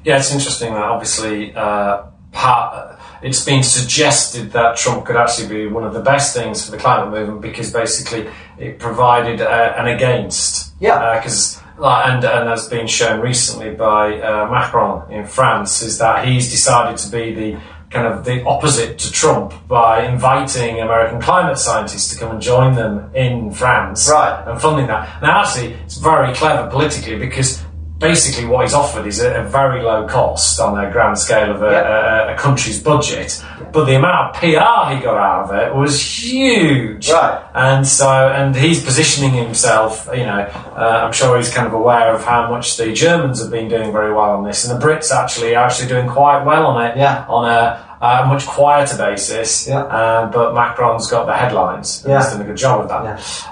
Yeah, 0.05 0.17
it's 0.17 0.31
interesting 0.33 0.73
that 0.73 0.83
obviously 0.83 1.53
uh, 1.55 2.03
part, 2.31 2.97
it's 3.21 3.43
been 3.43 3.63
suggested 3.63 4.51
that 4.51 4.77
Trump 4.77 5.05
could 5.05 5.15
actually 5.17 5.49
be 5.49 5.67
one 5.67 5.83
of 5.83 5.93
the 5.93 6.01
best 6.01 6.33
things 6.35 6.63
for 6.63 6.71
the 6.71 6.77
climate 6.77 7.09
movement 7.11 7.41
because 7.41 7.73
basically 7.73 8.29
it 8.57 8.79
provided 8.79 9.41
uh, 9.41 9.73
an 9.77 9.87
against. 9.87 10.73
Yeah. 10.79 11.17
Because 11.19 11.59
like, 11.77 12.05
and 12.07 12.23
and 12.23 12.47
has 12.47 12.69
been 12.69 12.87
shown 12.87 13.19
recently 13.19 13.71
by 13.71 14.19
uh, 14.21 14.49
Macron 14.49 15.11
in 15.11 15.25
France 15.25 15.81
is 15.81 15.97
that 15.97 16.25
he's 16.25 16.49
decided 16.49 16.97
to 16.99 17.09
be 17.11 17.33
the 17.33 17.57
kind 17.95 18.07
of 18.07 18.25
the 18.25 18.43
opposite 18.43 18.99
to 18.99 19.09
Trump 19.11 19.53
by 19.69 20.05
inviting 20.05 20.81
American 20.81 21.21
climate 21.21 21.57
scientists 21.57 22.13
to 22.13 22.19
come 22.19 22.31
and 22.31 22.41
join 22.41 22.75
them 22.75 23.09
in 23.15 23.51
France 23.51 24.09
Right. 24.11 24.43
and 24.47 24.61
funding 24.61 24.87
that. 24.87 25.21
Now, 25.21 25.41
actually, 25.43 25.73
it's 25.85 25.97
very 25.97 26.33
clever 26.33 26.69
politically 26.69 27.15
because 27.17 27.63
basically 27.97 28.45
what 28.45 28.65
he's 28.65 28.73
offered 28.73 29.07
is 29.07 29.21
a, 29.21 29.41
a 29.41 29.43
very 29.43 29.81
low 29.81 30.07
cost 30.07 30.59
on 30.59 30.77
a 30.83 30.91
grand 30.91 31.17
scale 31.17 31.51
of 31.51 31.61
a, 31.61 31.71
Yeah. 31.71 32.29
a, 32.31 32.33
a 32.33 32.37
country's 32.37 32.81
budget, 32.81 33.41
but 33.71 33.85
the 33.85 33.95
amount 33.95 34.35
of 34.35 34.41
PR 34.41 34.45
he 34.93 35.01
got 35.01 35.17
out 35.17 35.49
of 35.49 35.55
it 35.55 35.73
was 35.73 36.01
huge. 36.01 37.09
Right. 37.09 37.41
And 37.53 37.87
so, 37.87 38.09
and 38.09 38.55
he's 38.55 38.83
positioning 38.83 39.31
himself, 39.31 40.09
you 40.13 40.25
know, 40.25 40.41
uh, 40.75 41.01
I'm 41.05 41.13
sure 41.13 41.37
he's 41.37 41.53
kind 41.53 41.67
of 41.67 41.73
aware 41.73 42.13
of 42.13 42.23
how 42.23 42.49
much 42.49 42.77
the 42.77 42.91
Germans 42.91 43.41
have 43.41 43.51
been 43.51 43.69
doing 43.69 43.91
very 43.91 44.13
well 44.13 44.31
on 44.31 44.43
this, 44.43 44.65
and 44.67 44.79
the 44.79 44.85
Brits 44.85 45.11
actually 45.11 45.55
are 45.55 45.65
actually 45.65 45.87
doing 45.87 46.07
quite 46.07 46.43
well 46.43 46.65
on 46.67 46.85
it 46.85 46.97
Yeah. 46.97 47.25
on 47.29 47.49
a, 47.49 47.94
a 48.01 48.25
much 48.27 48.45
quieter 48.45 48.97
basis. 48.97 49.67
Yeah. 49.67 49.79
Uh, 49.83 50.31
but 50.31 50.53
Macron's 50.53 51.09
got 51.09 51.25
the 51.25 51.35
headlines. 51.35 52.03
and 52.03 52.11
Yeah. 52.13 52.21
He's 52.23 52.31
done 52.33 52.41
a 52.41 52.45
good 52.45 52.57
job 52.57 52.81
of 52.81 52.89
that. 52.89 53.03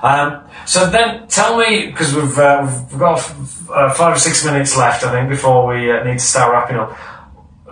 Yeah. 0.03 0.09
Um, 0.09 0.43
so 0.65 0.85
then, 0.89 1.27
tell 1.27 1.57
me, 1.57 1.87
because 1.87 2.13
we've, 2.15 2.37
uh, 2.37 2.67
we've 2.91 2.99
got 2.99 3.19
f- 3.19 3.69
uh, 3.69 3.89
five 3.93 4.15
or 4.15 4.19
six 4.19 4.43
minutes 4.45 4.77
left, 4.77 5.03
I 5.05 5.11
think, 5.11 5.29
before 5.29 5.67
we 5.67 5.91
uh, 5.91 6.03
need 6.03 6.19
to 6.19 6.25
start 6.25 6.51
wrapping 6.53 6.77
up. 6.77 6.95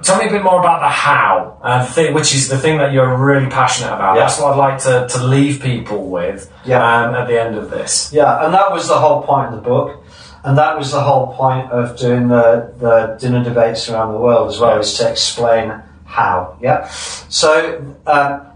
Tell 0.03 0.17
me 0.17 0.25
a 0.27 0.31
bit 0.31 0.41
more 0.43 0.60
about 0.60 0.79
the 0.79 0.88
how, 0.89 1.60
uh, 1.62 1.86
the 1.86 1.91
thing, 1.91 2.13
which 2.15 2.34
is 2.34 2.49
the 2.49 2.57
thing 2.57 2.79
that 2.79 2.91
you're 2.91 3.15
really 3.17 3.45
passionate 3.47 3.93
about. 3.93 4.15
Yeah. 4.15 4.21
That's 4.21 4.39
what 4.39 4.53
I'd 4.53 4.57
like 4.57 4.81
to, 4.84 5.07
to 5.15 5.23
leave 5.23 5.62
people 5.62 6.10
with 6.10 6.51
Yeah. 6.65 6.81
um, 7.03 7.13
at 7.13 7.27
the 7.27 7.39
end 7.39 7.55
of 7.55 7.69
this. 7.69 8.12
Yeah, 8.12 8.43
and 8.43 8.51
that 8.53 8.71
was 8.71 8.88
the 8.88 8.97
whole 8.97 9.21
point 9.21 9.49
of 9.53 9.55
the 9.55 9.62
book, 9.62 10.03
and 10.43 10.57
that 10.57 10.75
was 10.75 10.91
the 10.91 11.01
whole 11.01 11.36
point 11.36 11.69
of 11.71 11.99
doing 11.99 12.29
the, 12.29 12.73
the 12.79 13.15
dinner 13.19 13.43
debates 13.43 13.89
around 13.89 14.13
the 14.13 14.17
world 14.19 14.49
as 14.49 14.60
well, 14.60 14.73
Yeah. 14.73 14.79
is 14.79 14.93
to 14.97 15.12
explain 15.12 15.71
how. 16.12 16.58
Yeah, 16.62 16.88
so 17.30 17.50
um, 18.06 18.47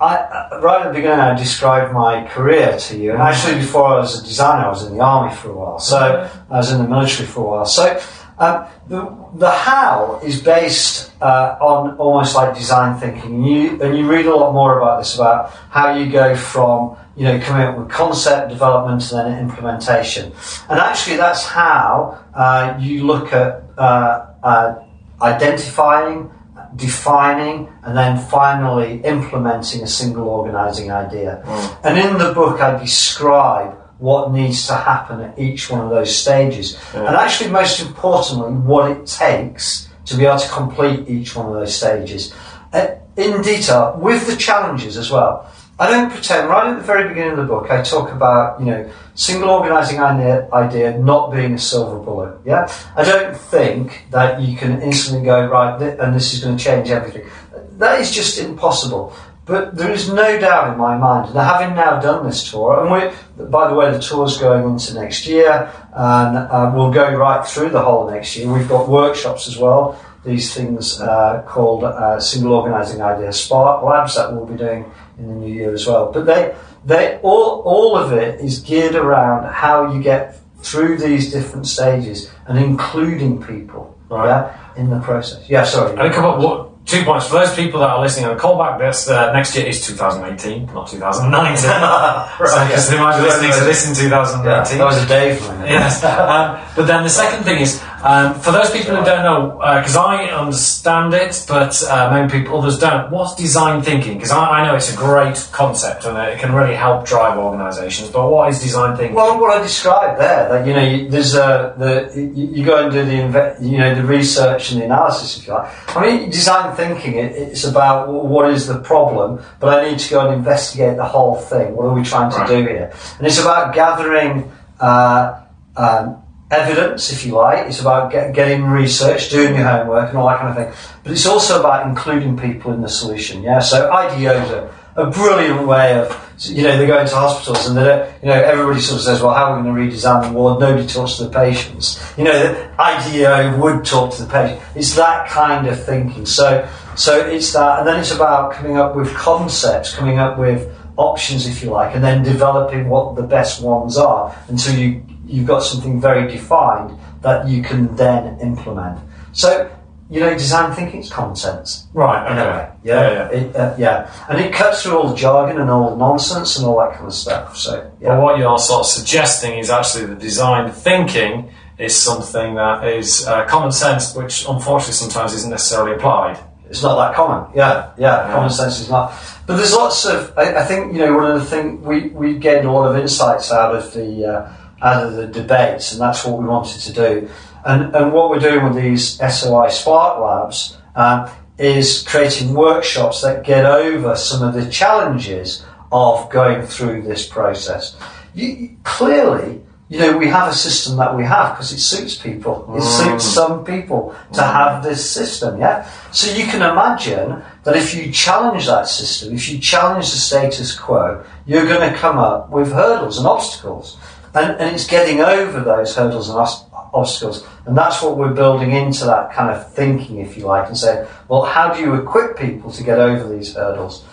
I, 0.00 0.16
uh, 0.16 0.60
right 0.62 0.84
at 0.84 0.88
the 0.88 0.94
beginning, 0.94 1.20
I 1.20 1.34
described 1.34 1.94
my 1.94 2.26
career 2.28 2.76
to 2.76 2.98
you, 2.98 3.12
and 3.12 3.22
actually 3.22 3.56
before 3.60 3.86
I 3.86 3.96
was 3.96 4.20
a 4.20 4.24
designer, 4.24 4.66
I 4.66 4.68
was 4.68 4.84
in 4.84 4.96
the 4.96 5.02
army 5.02 5.34
for 5.34 5.50
a 5.50 5.54
while, 5.54 5.78
so 5.78 6.28
I 6.50 6.56
was 6.56 6.70
in 6.70 6.82
the 6.82 6.88
military 6.88 7.26
for 7.26 7.40
a 7.40 7.48
while. 7.48 7.66
So 7.66 7.98
um, 8.38 8.66
the 8.88 9.16
the 9.34 9.50
how 9.50 10.20
is 10.22 10.42
based 10.42 11.10
uh, 11.22 11.56
on 11.60 11.96
almost 11.96 12.34
like 12.34 12.54
design 12.54 13.00
thinking. 13.00 13.42
You 13.42 13.80
and 13.80 13.96
you 13.96 14.06
read 14.06 14.26
a 14.26 14.36
lot 14.36 14.52
more 14.52 14.78
about 14.78 14.98
this 14.98 15.14
about 15.14 15.50
how 15.70 15.94
you 15.94 16.12
go 16.12 16.36
from 16.36 16.96
you 17.16 17.24
know 17.24 17.40
coming 17.40 17.66
up 17.66 17.78
with 17.78 17.88
concept 17.88 18.50
development 18.50 19.10
and 19.12 19.32
then 19.32 19.48
implementation, 19.48 20.32
and 20.68 20.78
actually 20.78 21.16
that's 21.16 21.46
how 21.46 22.22
uh, 22.34 22.76
you 22.78 23.04
look 23.06 23.32
at 23.32 23.64
uh, 23.78 24.26
uh, 24.42 24.84
identifying 25.22 26.30
defining 26.74 27.68
and 27.82 27.96
then 27.96 28.18
finally 28.18 29.00
implementing 29.02 29.82
a 29.82 29.86
single 29.86 30.28
organizing 30.28 30.90
idea. 30.90 31.42
And 31.84 31.98
in 31.98 32.18
the 32.18 32.32
book, 32.32 32.60
I 32.60 32.78
describe 32.78 33.74
what 33.98 34.32
needs 34.32 34.66
to 34.66 34.74
happen 34.74 35.20
at 35.20 35.38
each 35.38 35.70
one 35.70 35.80
of 35.80 35.90
those 35.90 36.14
stages. 36.14 36.78
And 36.94 37.16
actually, 37.16 37.50
most 37.50 37.80
importantly, 37.80 38.52
what 38.52 38.90
it 38.90 39.06
takes 39.06 39.88
to 40.06 40.16
be 40.16 40.24
able 40.24 40.38
to 40.38 40.48
complete 40.48 41.08
each 41.08 41.34
one 41.34 41.46
of 41.46 41.54
those 41.54 41.74
stages 41.74 42.34
uh, 42.72 42.86
in 43.16 43.42
detail 43.42 43.96
with 43.98 44.26
the 44.26 44.36
challenges 44.36 44.96
as 44.96 45.10
well. 45.10 45.50
I 45.78 45.90
don't 45.90 46.10
pretend, 46.10 46.48
right 46.48 46.68
at 46.68 46.76
the 46.76 46.82
very 46.82 47.06
beginning 47.06 47.32
of 47.32 47.36
the 47.36 47.44
book, 47.44 47.70
I 47.70 47.82
talk 47.82 48.10
about, 48.10 48.58
you 48.60 48.66
know, 48.66 48.90
single 49.14 49.50
organizing 49.50 50.00
idea, 50.00 50.98
not 50.98 51.32
being 51.32 51.52
a 51.52 51.58
silver 51.58 51.98
bullet. 51.98 52.38
Yeah? 52.46 52.72
I 52.96 53.04
don't 53.04 53.36
think 53.36 54.06
that 54.10 54.40
you 54.40 54.56
can 54.56 54.80
instantly 54.80 55.26
go, 55.26 55.46
right, 55.46 55.78
th- 55.78 55.98
and 56.00 56.14
this 56.14 56.32
is 56.32 56.42
going 56.42 56.56
to 56.56 56.64
change 56.64 56.88
everything. 56.88 57.28
That 57.72 58.00
is 58.00 58.10
just 58.10 58.38
impossible. 58.38 59.12
But 59.44 59.76
there 59.76 59.92
is 59.92 60.08
no 60.10 60.40
doubt 60.40 60.72
in 60.72 60.78
my 60.78 60.96
mind, 60.96 61.28
and 61.28 61.38
having 61.38 61.76
now 61.76 62.00
done 62.00 62.26
this 62.26 62.50
tour, 62.50 62.80
and 62.80 62.90
we, 62.90 63.44
by 63.44 63.68
the 63.68 63.74
way, 63.74 63.92
the 63.92 64.00
tour's 64.00 64.38
going 64.38 64.64
into 64.64 64.94
next 64.94 65.26
year, 65.26 65.70
and 65.92 66.36
uh, 66.36 66.72
we'll 66.74 66.90
go 66.90 67.14
right 67.14 67.46
through 67.46 67.68
the 67.68 67.82
whole 67.82 68.10
next 68.10 68.34
year. 68.36 68.52
We've 68.52 68.68
got 68.68 68.88
workshops 68.88 69.46
as 69.46 69.56
well. 69.56 70.00
These 70.26 70.54
things 70.54 71.00
uh, 71.00 71.42
called 71.46 71.84
uh, 71.84 72.20
single 72.20 72.52
organizing 72.54 73.00
idea 73.00 73.32
spark 73.32 73.82
labs 73.82 74.16
that 74.16 74.32
we'll 74.32 74.46
be 74.46 74.56
doing 74.56 74.84
in 75.18 75.28
the 75.28 75.34
new 75.34 75.52
year 75.54 75.72
as 75.72 75.86
well. 75.86 76.12
But 76.12 76.26
they, 76.26 76.54
they 76.84 77.18
all, 77.22 77.62
all 77.62 77.96
of 77.96 78.12
it 78.12 78.40
is 78.40 78.60
geared 78.60 78.94
around 78.94 79.52
how 79.52 79.92
you 79.92 80.02
get 80.02 80.40
through 80.62 80.98
these 80.98 81.32
different 81.32 81.66
stages 81.66 82.30
and 82.46 82.58
including 82.58 83.42
people 83.42 83.94
Right. 84.08 84.26
yeah, 84.28 84.72
in 84.76 84.88
the 84.90 85.00
process. 85.00 85.48
Yeah, 85.50 85.64
sorry. 85.64 85.90
And 85.92 86.02
a 86.02 86.12
couple, 86.14 86.38
what, 86.44 86.86
two 86.86 87.02
points 87.04 87.26
for 87.26 87.34
those 87.34 87.54
people 87.54 87.80
that 87.80 87.90
are 87.90 88.00
listening 88.00 88.26
on 88.26 88.36
the 88.36 88.42
callback. 88.42 88.78
This 88.78 89.08
uh, 89.08 89.32
next 89.32 89.56
year 89.56 89.66
is 89.66 89.84
2018, 89.84 90.66
not 90.66 90.86
2019. 90.88 91.56
so, 91.58 92.66
because 92.66 92.88
they 92.88 92.98
might 92.98 93.16
be 93.16 93.22
listening 93.22 93.52
to 93.52 93.64
this 93.64 93.84
in 93.88 94.08
Yeah, 94.10 94.22
that 94.22 94.78
was 94.84 95.02
a 95.02 95.08
Dave 95.08 95.40
moment. 95.42 95.68
yes. 95.68 96.04
Um, 96.04 96.60
but 96.76 96.86
then 96.86 97.02
the 97.02 97.10
second 97.10 97.42
thing 97.44 97.60
is, 97.60 97.82
um, 98.02 98.34
for 98.40 98.52
those 98.52 98.70
people 98.70 98.94
who 98.96 99.04
don't 99.04 99.24
know, 99.24 99.58
because 99.58 99.96
I 99.96 100.26
understand 100.26 101.14
it, 101.14 101.44
but 101.48 101.82
uh, 101.84 102.10
maybe 102.12 102.40
people 102.40 102.58
others 102.60 102.78
don't. 102.78 103.10
What's 103.10 103.34
design 103.34 103.82
thinking? 103.82 104.14
Because 104.14 104.30
I, 104.32 104.60
I 104.60 104.66
know 104.66 104.74
it's 104.76 104.92
a 104.92 104.96
great 104.96 105.48
concept 105.52 106.04
and 106.04 106.16
it 106.18 106.38
can 106.38 106.54
really 106.54 106.74
help 106.74 107.06
drive 107.06 107.38
organisations. 107.38 108.10
But 108.10 108.30
what 108.30 108.48
is 108.50 108.60
design 108.60 108.96
thinking? 108.96 109.16
Well, 109.16 109.40
what 109.40 109.58
I 109.58 109.62
described 109.62 110.20
there, 110.20 110.48
that 110.48 110.66
you 110.66 110.74
know, 110.74 110.82
you, 110.84 111.08
there's 111.08 111.34
a 111.34 111.74
the 111.78 112.12
you, 112.20 112.46
you 112.56 112.64
go 112.64 112.84
and 112.84 112.92
do 112.92 113.04
the 113.04 113.12
inve- 113.12 113.62
you 113.62 113.78
know 113.78 113.94
the 113.94 114.04
research 114.04 114.72
and 114.72 114.80
the 114.80 114.84
analysis, 114.84 115.38
if 115.38 115.46
you 115.46 115.54
like. 115.54 115.96
I 115.96 116.00
mean, 116.06 116.30
design 116.30 116.76
thinking, 116.76 117.14
it, 117.14 117.32
it's 117.32 117.64
about 117.64 118.12
what 118.12 118.50
is 118.50 118.66
the 118.66 118.78
problem, 118.80 119.40
but 119.60 119.78
I 119.78 119.90
need 119.90 119.98
to 120.00 120.10
go 120.10 120.20
and 120.28 120.34
investigate 120.34 120.96
the 120.96 121.04
whole 121.06 121.36
thing. 121.36 121.74
What 121.74 121.86
are 121.86 121.94
we 121.94 122.02
trying 122.02 122.30
to 122.32 122.36
Right. 122.38 122.48
do 122.48 122.56
here? 122.62 122.92
And 123.18 123.26
it's 123.26 123.40
about 123.40 123.74
gathering. 123.74 124.52
Uh, 124.78 125.40
um, 125.76 126.22
Evidence, 126.56 127.12
if 127.12 127.26
you 127.26 127.32
like, 127.34 127.66
it's 127.66 127.80
about 127.80 128.10
get, 128.10 128.34
getting 128.34 128.64
research, 128.64 129.30
doing 129.30 129.54
your 129.54 129.66
homework, 129.66 130.08
and 130.08 130.18
all 130.18 130.28
that 130.28 130.40
kind 130.40 130.50
of 130.50 130.56
thing. 130.56 130.98
But 131.02 131.12
it's 131.12 131.26
also 131.26 131.60
about 131.60 131.86
including 131.86 132.36
people 132.36 132.72
in 132.72 132.80
the 132.80 132.88
solution. 132.88 133.42
Yeah, 133.42 133.60
so 133.60 133.90
IDEO's 133.90 134.50
are 134.50 134.70
a 134.96 135.10
brilliant 135.10 135.66
way 135.66 135.98
of, 135.98 136.08
you 136.38 136.62
know, 136.62 136.76
they 136.78 136.86
go 136.86 136.98
into 136.98 137.14
hospitals 137.14 137.66
and 137.68 137.76
they 137.76 137.84
don't, 137.84 138.10
you 138.22 138.28
know, 138.28 138.34
everybody 138.34 138.80
sort 138.80 138.98
of 138.98 139.04
says, 139.04 139.20
well, 139.20 139.34
how 139.34 139.52
are 139.52 139.58
we 139.58 139.62
going 139.62 139.90
to 139.90 139.96
redesign 139.96 140.26
the 140.26 140.32
ward? 140.32 140.58
Nobody 140.58 140.86
talks 140.86 141.16
to 141.16 141.24
the 141.24 141.30
patients. 141.30 142.02
You 142.16 142.24
know, 142.24 142.72
IDEO 142.78 143.58
would 143.58 143.84
talk 143.84 144.14
to 144.14 144.22
the 144.24 144.30
patient. 144.30 144.60
It's 144.74 144.96
that 144.96 145.28
kind 145.28 145.66
of 145.66 145.82
thinking. 145.84 146.24
So, 146.24 146.66
so 146.96 147.18
it's 147.26 147.52
that, 147.52 147.80
and 147.80 147.88
then 147.88 148.00
it's 148.00 148.10
about 148.10 148.52
coming 148.52 148.78
up 148.78 148.96
with 148.96 149.14
concepts, 149.14 149.94
coming 149.94 150.18
up 150.18 150.38
with 150.38 150.74
options, 150.96 151.46
if 151.46 151.62
you 151.62 151.70
like, 151.70 151.94
and 151.94 152.02
then 152.02 152.22
developing 152.22 152.88
what 152.88 153.16
the 153.16 153.22
best 153.22 153.62
ones 153.62 153.98
are 153.98 154.34
until 154.48 154.78
you 154.78 155.02
you've 155.26 155.46
got 155.46 155.60
something 155.62 156.00
very 156.00 156.30
defined 156.30 156.96
that 157.22 157.46
you 157.48 157.62
can 157.62 157.94
then 157.96 158.38
implement. 158.40 159.00
So, 159.32 159.70
you 160.08 160.20
know, 160.20 160.30
design 160.34 160.72
thinking 160.74 161.00
is 161.00 161.10
common 161.10 161.34
sense. 161.36 161.88
right. 161.92 162.24
Okay. 162.30 162.36
way. 162.46 162.70
Yeah. 162.84 163.00
Yeah, 163.00 163.12
Yeah. 163.12 163.28
It, 163.38 163.56
uh, 163.56 163.74
yeah, 163.76 164.10
and 164.28 164.38
it 164.40 164.52
cuts 164.52 164.82
through 164.82 164.96
all 164.98 165.08
the 165.08 165.16
jargon 165.16 165.60
and 165.60 165.68
all 165.68 165.90
the 165.90 165.96
nonsense 165.96 166.56
and 166.56 166.66
all 166.66 166.78
that 166.78 166.94
kind 166.94 167.06
of 167.06 167.12
stuff. 167.14 167.56
So, 167.56 167.90
yeah, 168.00 168.18
what 168.18 168.38
you're 168.38 168.58
sort 168.58 168.80
of 168.80 168.86
suggesting 168.86 169.58
is 169.58 169.68
actually 169.70 170.06
the 170.06 170.14
design 170.14 170.70
thinking 170.70 171.50
is 171.78 171.94
something 171.94 172.54
that 172.54 172.86
is 172.86 173.26
uh, 173.26 173.44
common 173.46 173.72
sense, 173.72 174.14
which 174.14 174.46
unfortunately 174.48 174.94
sometimes 174.94 175.34
isn't 175.34 175.50
necessarily 175.50 175.92
applied. 175.96 176.38
it's 176.70 176.82
not 176.82 176.96
that 176.96 177.14
common. 177.14 177.50
Yeah, 177.54 177.90
yeah, 177.98 178.26
Yeah. 178.28 178.32
common 178.32 178.50
sense 178.50 178.80
is 178.80 178.88
not. 178.88 179.12
But 179.46 179.56
there's 179.56 179.74
lots 179.74 180.04
of. 180.06 180.32
I, 180.38 180.54
I 180.62 180.64
think 180.64 180.92
you 180.94 181.00
know 181.00 181.14
one 181.14 181.30
of 181.30 181.38
the 181.40 181.44
things 181.46 181.84
we 181.84 182.08
we 182.10 182.38
gained 182.38 182.64
a 182.66 182.70
lot 182.72 182.88
of 182.90 182.96
insights 182.96 183.52
out 183.52 183.74
of 183.74 183.92
the 183.92 184.08
uh, 184.26 184.52
out 184.82 185.04
of 185.04 185.14
the 185.14 185.26
debates, 185.26 185.92
and 185.92 186.00
that's 186.00 186.24
what 186.24 186.38
we 186.38 186.46
wanted 186.46 186.80
to 186.80 186.92
do. 186.92 187.28
And 187.64 187.94
and 187.94 188.12
what 188.12 188.30
we're 188.30 188.38
doing 188.38 188.64
with 188.64 188.76
these 188.76 189.18
SOI 189.18 189.68
Spark 189.68 190.20
Labs 190.20 190.76
um, 190.94 191.28
is 191.58 192.02
creating 192.06 192.54
workshops 192.54 193.22
that 193.22 193.44
get 193.44 193.64
over 193.64 194.16
some 194.16 194.46
of 194.46 194.54
the 194.54 194.70
challenges 194.70 195.64
of 195.90 196.28
going 196.30 196.66
through 196.66 197.02
this 197.02 197.26
process. 197.26 197.96
You, 198.34 198.76
clearly, 198.84 199.62
you 199.88 200.00
know, 200.00 200.18
we 200.18 200.26
have 200.26 200.48
a 200.48 200.54
system 200.54 200.96
that 200.96 201.16
we 201.16 201.22
have 201.24 201.52
because 201.54 201.72
it 201.72 201.78
suits 201.78 202.16
people. 202.16 202.74
It 202.76 202.82
suits 202.82 203.24
some 203.24 203.64
people 203.64 204.16
to 204.32 204.42
have 204.42 204.82
this 204.82 205.08
system, 205.08 205.60
yeah? 205.60 205.88
So 206.10 206.34
you 206.34 206.44
can 206.44 206.60
imagine 206.60 207.42
that 207.62 207.76
if 207.76 207.94
you 207.94 208.10
challenge 208.10 208.66
that 208.66 208.88
system, 208.88 209.32
if 209.32 209.48
you 209.48 209.60
challenge 209.60 210.10
the 210.10 210.18
status 210.18 210.76
quo, 210.76 211.24
you're 211.46 211.66
going 211.66 211.88
to 211.88 211.96
come 211.96 212.18
up 212.18 212.50
with 212.50 212.72
hurdles 212.72 213.18
and 213.18 213.28
obstacles. 213.28 213.96
And, 214.36 214.60
and 214.60 214.74
it's 214.74 214.86
getting 214.86 215.20
over 215.20 215.60
those 215.60 215.96
hurdles 215.96 216.28
and 216.28 216.38
obstacles. 216.38 217.46
And 217.64 217.76
that's 217.76 218.02
what 218.02 218.16
we're 218.16 218.34
building 218.34 218.72
into 218.72 219.04
that 219.06 219.32
kind 219.32 219.50
of 219.50 219.72
thinking, 219.72 220.18
if 220.18 220.36
you 220.36 220.44
like, 220.44 220.68
and 220.68 220.76
saying, 220.76 221.06
well, 221.28 221.42
how 221.42 221.72
do 221.72 221.80
you 221.80 221.94
equip 221.94 222.38
people 222.38 222.70
to 222.72 222.84
get 222.84 222.98
over 222.98 223.28
these 223.28 223.54
hurdles? 223.54 224.04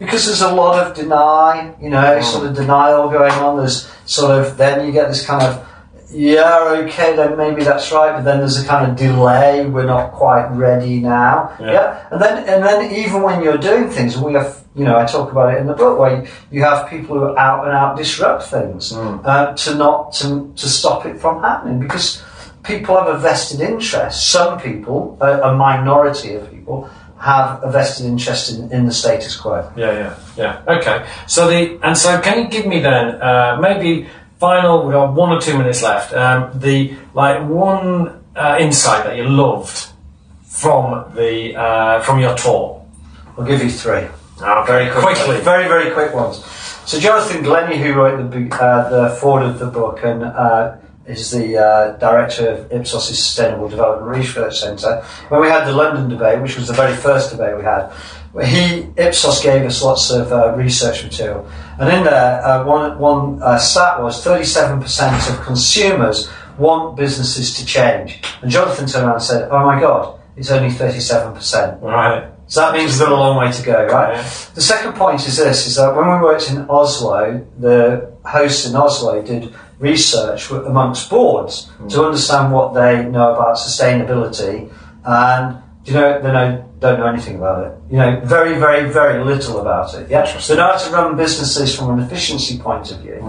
because 0.00 0.24
there's 0.24 0.40
a 0.40 0.52
lot 0.52 0.84
of 0.84 0.96
deny, 0.96 1.74
you 1.78 1.90
know, 1.90 2.18
mm. 2.18 2.24
sort 2.24 2.46
of 2.46 2.56
denial 2.56 3.10
going 3.10 3.32
on. 3.32 3.58
There's 3.58 3.86
sort 4.06 4.30
of 4.30 4.56
then 4.56 4.86
you 4.86 4.92
get 4.92 5.08
this 5.08 5.24
kind 5.24 5.42
of 5.42 5.66
yeah, 6.12 6.82
okay, 6.88 7.14
then 7.14 7.36
maybe 7.36 7.62
that's 7.62 7.92
right, 7.92 8.12
but 8.12 8.22
then 8.22 8.38
there's 8.38 8.60
a 8.60 8.66
kind 8.66 8.90
of 8.90 8.96
delay. 8.96 9.64
We're 9.66 9.86
not 9.86 10.12
quite 10.12 10.48
ready 10.48 10.98
now. 10.98 11.56
Yeah. 11.60 11.72
Yeah, 11.72 12.08
and 12.10 12.20
then 12.20 12.48
and 12.48 12.64
then 12.64 12.92
even 12.92 13.22
when 13.22 13.44
you're 13.44 13.58
doing 13.58 13.90
things, 13.90 14.18
we 14.18 14.32
have, 14.32 14.59
you 14.80 14.86
know, 14.86 14.96
I 14.96 15.04
talk 15.04 15.30
about 15.30 15.52
it 15.52 15.58
in 15.58 15.66
the 15.66 15.74
book 15.74 15.98
where 15.98 16.26
you 16.50 16.64
have 16.64 16.88
people 16.88 17.18
who 17.18 17.36
out 17.36 17.66
and 17.66 17.74
out 17.74 17.98
disrupt 17.98 18.44
things 18.44 18.94
uh, 18.94 19.52
to 19.54 19.74
not 19.74 20.14
to 20.14 20.50
to 20.56 20.66
stop 20.70 21.04
it 21.04 21.20
from 21.20 21.42
happening 21.42 21.78
because 21.80 22.22
people 22.62 22.96
have 22.96 23.08
a 23.08 23.18
vested 23.18 23.60
interest. 23.60 24.30
Some 24.30 24.58
people, 24.58 25.18
a, 25.20 25.50
a 25.50 25.54
minority 25.54 26.32
of 26.32 26.50
people, 26.50 26.88
have 27.18 27.62
a 27.62 27.70
vested 27.70 28.06
interest 28.06 28.54
in, 28.54 28.72
in 28.72 28.86
the 28.86 28.92
status 28.92 29.36
quo. 29.36 29.70
Yeah, 29.76 29.92
yeah, 29.92 30.18
yeah. 30.38 30.76
Okay. 30.78 31.06
So 31.26 31.50
the 31.50 31.78
and 31.82 31.94
so 31.94 32.18
can 32.22 32.42
you 32.42 32.48
give 32.48 32.66
me 32.66 32.80
then 32.80 33.20
uh, 33.20 33.58
maybe 33.60 34.08
final? 34.38 34.86
We 34.86 34.92
got 34.94 35.12
one 35.12 35.30
or 35.30 35.42
two 35.42 35.58
minutes 35.58 35.82
left. 35.82 36.14
Um, 36.14 36.58
the 36.58 36.96
like 37.12 37.46
one 37.46 38.24
uh, 38.34 38.56
insight 38.58 39.04
that 39.04 39.18
you 39.18 39.28
loved 39.28 39.90
from 40.44 41.14
the 41.14 41.54
uh, 41.54 42.00
from 42.00 42.18
your 42.18 42.34
talk. 42.34 42.80
I'll 43.36 43.44
give 43.44 43.62
you 43.62 43.70
three. 43.70 44.06
Oh, 44.42 44.64
very 44.66 44.90
quickly. 44.90 45.40
Very, 45.40 45.68
very 45.68 45.90
quick 45.92 46.14
ones. 46.14 46.44
So 46.86 46.98
Jonathan 46.98 47.42
Glennie, 47.42 47.78
who 47.78 47.92
wrote 47.92 48.30
the, 48.30 48.54
uh, 48.56 48.88
the 48.88 49.16
foreword 49.16 49.46
of 49.46 49.58
the 49.58 49.66
book 49.66 50.00
and 50.02 50.24
uh, 50.24 50.76
is 51.06 51.30
the 51.30 51.58
uh, 51.58 51.96
director 51.98 52.48
of 52.48 52.72
Ipsos' 52.72 53.08
Sustainable 53.08 53.68
Development 53.68 54.16
Research 54.16 54.58
Centre, 54.58 55.02
when 55.28 55.40
we 55.40 55.48
had 55.48 55.66
the 55.66 55.72
London 55.72 56.08
debate, 56.08 56.40
which 56.40 56.56
was 56.56 56.68
the 56.68 56.74
very 56.74 56.96
first 56.96 57.30
debate 57.30 57.56
we 57.56 57.64
had, 57.64 57.90
he 58.44 58.86
Ipsos 58.96 59.42
gave 59.42 59.62
us 59.64 59.82
lots 59.82 60.10
of 60.10 60.32
uh, 60.32 60.54
research 60.54 61.02
material, 61.02 61.48
and 61.78 61.88
in 61.92 62.04
there, 62.04 62.44
uh, 62.44 62.64
one 62.64 62.96
one 62.98 63.42
uh, 63.42 63.58
stat 63.58 64.00
was 64.00 64.24
37% 64.24 65.30
of 65.30 65.44
consumers 65.44 66.30
want 66.56 66.96
businesses 66.96 67.56
to 67.56 67.66
change, 67.66 68.20
and 68.40 68.50
Jonathan 68.50 68.86
turned 68.86 69.06
around 69.06 69.14
and 69.14 69.22
said, 69.22 69.48
"Oh 69.50 69.64
my 69.64 69.80
God, 69.80 70.20
it's 70.36 70.50
only 70.50 70.72
37%." 70.72 71.82
Right. 71.82 72.30
So 72.50 72.60
that 72.62 72.74
means 72.74 72.98
we've 72.98 73.06
got 73.06 73.12
a 73.12 73.14
long 73.14 73.36
way 73.36 73.52
to 73.52 73.62
go, 73.62 73.86
right? 73.86 74.16
Yeah. 74.16 74.34
The 74.54 74.60
second 74.60 74.94
point 74.94 75.24
is 75.24 75.36
this: 75.36 75.68
is 75.68 75.76
that 75.76 75.94
when 75.94 76.04
we 76.04 76.18
worked 76.20 76.50
in 76.50 76.68
Oslo, 76.68 77.46
the 77.58 78.12
hosts 78.24 78.66
in 78.66 78.74
Oslo 78.74 79.22
did 79.22 79.54
research 79.78 80.50
amongst 80.50 81.08
boards 81.08 81.70
to 81.88 82.04
understand 82.04 82.52
what 82.52 82.74
they 82.74 83.04
know 83.08 83.34
about 83.34 83.56
sustainability, 83.56 84.68
and 85.04 85.62
you 85.84 85.94
know 85.94 86.20
they 86.20 86.32
know, 86.32 86.68
don't 86.80 86.98
know 86.98 87.06
anything 87.06 87.36
about 87.36 87.66
it. 87.66 87.78
You 87.88 87.98
know, 87.98 88.20
very, 88.24 88.58
very, 88.58 88.90
very 88.90 89.22
little 89.22 89.60
about 89.60 89.94
it. 89.94 90.10
Yeah, 90.10 90.26
they 90.48 90.56
know 90.56 90.72
how 90.72 90.76
to 90.76 90.90
run 90.90 91.16
businesses 91.16 91.76
from 91.76 91.96
an 91.96 92.04
efficiency 92.04 92.58
point 92.58 92.90
of 92.90 92.98
view. 92.98 93.20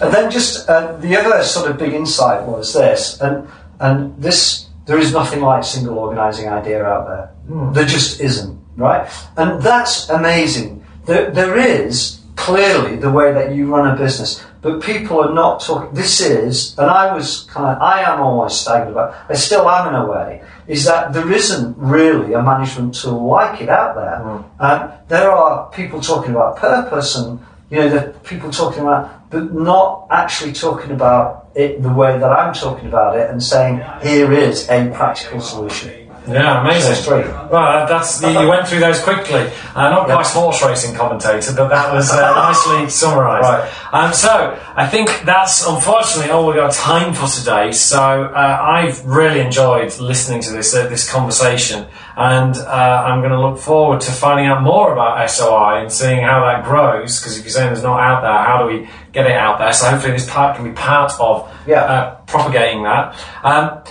And 0.00 0.12
then 0.12 0.28
just 0.28 0.68
uh, 0.68 0.96
the 0.96 1.16
other 1.16 1.44
sort 1.44 1.70
of 1.70 1.78
big 1.78 1.92
insight 1.92 2.44
was 2.44 2.74
this, 2.74 3.20
and 3.20 3.48
and 3.78 4.20
this 4.20 4.66
there 4.86 4.98
is 4.98 5.12
nothing 5.12 5.40
like 5.40 5.62
single 5.62 5.98
organising 5.98 6.48
idea 6.48 6.84
out 6.84 7.06
there. 7.06 7.35
There 7.48 7.84
just 7.84 8.20
isn't, 8.20 8.58
right? 8.76 9.08
And 9.36 9.62
that's 9.62 10.08
amazing. 10.08 10.84
There, 11.06 11.30
there 11.30 11.56
is 11.56 12.20
clearly 12.34 12.96
the 12.96 13.10
way 13.10 13.32
that 13.32 13.54
you 13.54 13.74
run 13.74 13.92
a 13.92 13.96
business, 13.96 14.44
but 14.62 14.82
people 14.82 15.20
are 15.20 15.32
not 15.32 15.60
talking. 15.60 15.94
This 15.94 16.20
is, 16.20 16.76
and 16.78 16.90
I 16.90 17.14
was 17.14 17.44
kind 17.44 17.76
of, 17.76 17.82
I 17.82 18.02
am 18.02 18.20
almost 18.20 18.62
stagnant 18.62 18.92
about. 18.92 19.14
I 19.28 19.34
still 19.34 19.68
am 19.68 19.88
in 19.88 19.94
a 19.94 20.06
way. 20.06 20.42
Is 20.66 20.84
that 20.84 21.12
there 21.12 21.30
isn't 21.32 21.76
really 21.78 22.34
a 22.34 22.42
management 22.42 22.94
tool 22.94 23.26
like 23.26 23.60
it 23.60 23.68
out 23.68 23.94
there. 23.94 24.44
Um, 24.58 24.92
there 25.08 25.30
are 25.30 25.70
people 25.70 26.00
talking 26.00 26.32
about 26.32 26.56
purpose 26.56 27.16
and 27.16 27.40
you 27.70 27.78
know, 27.78 27.88
the 27.88 28.18
people 28.20 28.50
talking 28.50 28.82
about, 28.82 29.28
but 29.30 29.52
not 29.52 30.06
actually 30.10 30.52
talking 30.52 30.92
about 30.92 31.48
it 31.54 31.82
the 31.82 31.92
way 31.92 32.18
that 32.18 32.30
I'm 32.30 32.54
talking 32.54 32.86
about 32.86 33.16
it 33.18 33.28
and 33.30 33.42
saying, 33.42 33.82
here 34.02 34.32
is 34.32 34.68
a 34.68 34.90
practical 34.94 35.40
solution. 35.40 36.05
Yeah, 36.28 36.60
amazing. 36.60 36.94
So. 36.96 37.48
Well, 37.50 37.86
that's 37.86 38.20
you, 38.20 38.28
you 38.28 38.48
went 38.48 38.66
through 38.66 38.80
those 38.80 39.00
quickly. 39.02 39.50
Uh, 39.74 39.90
not 39.90 40.06
quite 40.06 40.26
horse 40.26 40.62
racing 40.62 40.94
commentator, 40.94 41.52
but 41.54 41.68
that 41.68 41.92
was 41.92 42.10
uh, 42.10 42.16
nicely 42.34 42.90
summarised. 42.90 43.44
Right. 43.44 43.94
Um, 43.94 44.12
so 44.12 44.58
I 44.74 44.86
think 44.86 45.22
that's 45.24 45.66
unfortunately 45.66 46.30
all 46.30 46.46
we've 46.46 46.56
got 46.56 46.72
time 46.72 47.14
for 47.14 47.28
today. 47.28 47.72
So 47.72 47.98
uh, 48.24 48.58
I've 48.60 49.04
really 49.06 49.40
enjoyed 49.40 49.96
listening 49.98 50.42
to 50.42 50.52
this 50.52 50.74
uh, 50.74 50.88
this 50.88 51.10
conversation, 51.10 51.86
and 52.16 52.56
uh, 52.56 53.04
I'm 53.06 53.20
going 53.20 53.32
to 53.32 53.40
look 53.40 53.58
forward 53.58 54.00
to 54.02 54.12
finding 54.12 54.46
out 54.46 54.62
more 54.62 54.92
about 54.92 55.28
SOI 55.30 55.80
and 55.82 55.92
seeing 55.92 56.22
how 56.22 56.40
that 56.44 56.64
grows. 56.64 57.20
Because 57.20 57.38
if 57.38 57.44
you're 57.44 57.52
saying 57.52 57.68
there's 57.68 57.82
not 57.84 58.00
out 58.00 58.22
there, 58.22 58.32
how 58.32 58.66
do 58.66 58.72
we 58.74 58.88
get 59.12 59.26
it 59.26 59.32
out 59.32 59.58
there? 59.58 59.72
So 59.72 59.86
hopefully 59.88 60.12
this 60.12 60.28
part 60.28 60.56
can 60.56 60.64
be 60.64 60.72
part 60.72 61.12
of 61.20 61.48
Yeah. 61.66 61.82
uh, 61.84 62.14
propagating 62.26 62.82
that. 62.82 63.14
Um, 63.44 63.82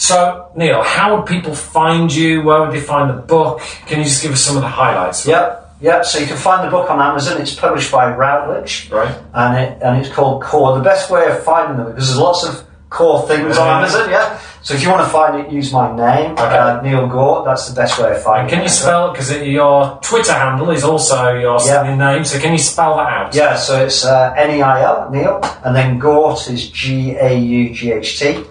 so, 0.00 0.50
Neil, 0.56 0.82
how 0.82 1.14
would 1.16 1.26
people 1.26 1.54
find 1.54 2.10
you? 2.12 2.42
Where 2.42 2.60
would 2.62 2.72
they 2.72 2.80
find 2.80 3.10
the 3.10 3.20
book? 3.20 3.60
Can 3.86 3.98
you 3.98 4.04
just 4.04 4.22
give 4.22 4.32
us 4.32 4.40
some 4.40 4.56
of 4.56 4.62
the 4.62 4.68
highlights? 4.68 5.26
Yep, 5.26 5.76
yep. 5.82 6.06
So 6.06 6.18
you 6.18 6.26
can 6.26 6.38
find 6.38 6.66
the 6.66 6.70
book 6.70 6.90
on 6.90 6.98
Amazon. 7.00 7.40
It's 7.40 7.54
published 7.54 7.92
by 7.92 8.10
Routledge, 8.14 8.88
Right. 8.90 9.14
and 9.34 9.58
it 9.58 9.78
and 9.82 9.98
it's 10.00 10.08
called 10.08 10.42
Core. 10.42 10.74
The 10.78 10.82
best 10.82 11.10
way 11.10 11.26
of 11.28 11.42
finding 11.44 11.76
them 11.76 11.86
because 11.92 12.08
there's 12.08 12.18
lots 12.20 12.44
of 12.48 12.64
core 12.88 13.28
things 13.28 13.56
on 13.58 13.68
Amazon. 13.68 14.10
Yeah. 14.10 14.38
So 14.62 14.74
if 14.74 14.82
you 14.82 14.90
want 14.90 15.02
to 15.02 15.08
find 15.08 15.32
it, 15.40 15.50
use 15.52 15.72
my 15.72 15.86
name, 15.94 16.32
Okay. 16.32 16.42
uh, 16.58 16.80
Neil 16.82 17.06
Gaught. 17.06 17.44
That's 17.44 17.68
the 17.68 17.74
best 17.80 17.98
way 18.00 18.10
of 18.10 18.20
finding 18.22 18.42
And 18.42 18.50
can 18.50 18.60
it. 18.60 18.64
you 18.64 18.68
spell 18.68 19.12
because 19.12 19.30
your 19.36 19.98
Twitter 20.02 20.32
handle 20.34 20.70
is 20.70 20.82
also 20.82 21.34
your 21.34 21.60
Yeah. 21.64 21.84
your 21.84 21.96
name? 21.96 22.24
So 22.24 22.38
can 22.40 22.52
you 22.52 22.58
spell 22.58 22.96
that 22.96 23.08
out? 23.12 23.34
Yeah, 23.34 23.54
so 23.56 23.72
it's 23.84 24.04
uh, 24.04 24.34
N 24.36 24.50
E 24.56 24.60
I 24.62 24.82
L, 24.82 25.08
Neil, 25.12 25.40
and 25.64 25.76
then 25.76 25.98
Gaught 25.98 26.48
is 26.50 26.68
G 26.70 27.16
A 27.20 27.32
U 27.34 27.70
G 27.74 27.92
H 27.92 28.18
T. 28.18 28.44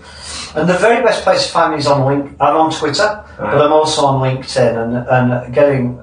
And 0.55 0.67
the 0.67 0.77
very 0.77 1.03
best 1.03 1.23
place 1.23 1.45
to 1.47 1.51
find 1.51 1.73
me 1.73 1.79
is 1.79 1.87
on 1.87 2.05
link. 2.05 2.35
I'm 2.39 2.55
on 2.57 2.71
Twitter, 2.71 3.23
Right. 3.37 3.51
but 3.53 3.61
I'm 3.61 3.71
also 3.73 4.05
on 4.05 4.21
LinkedIn, 4.21 4.73
and 4.83 4.93
and 5.07 5.53
getting 5.53 5.99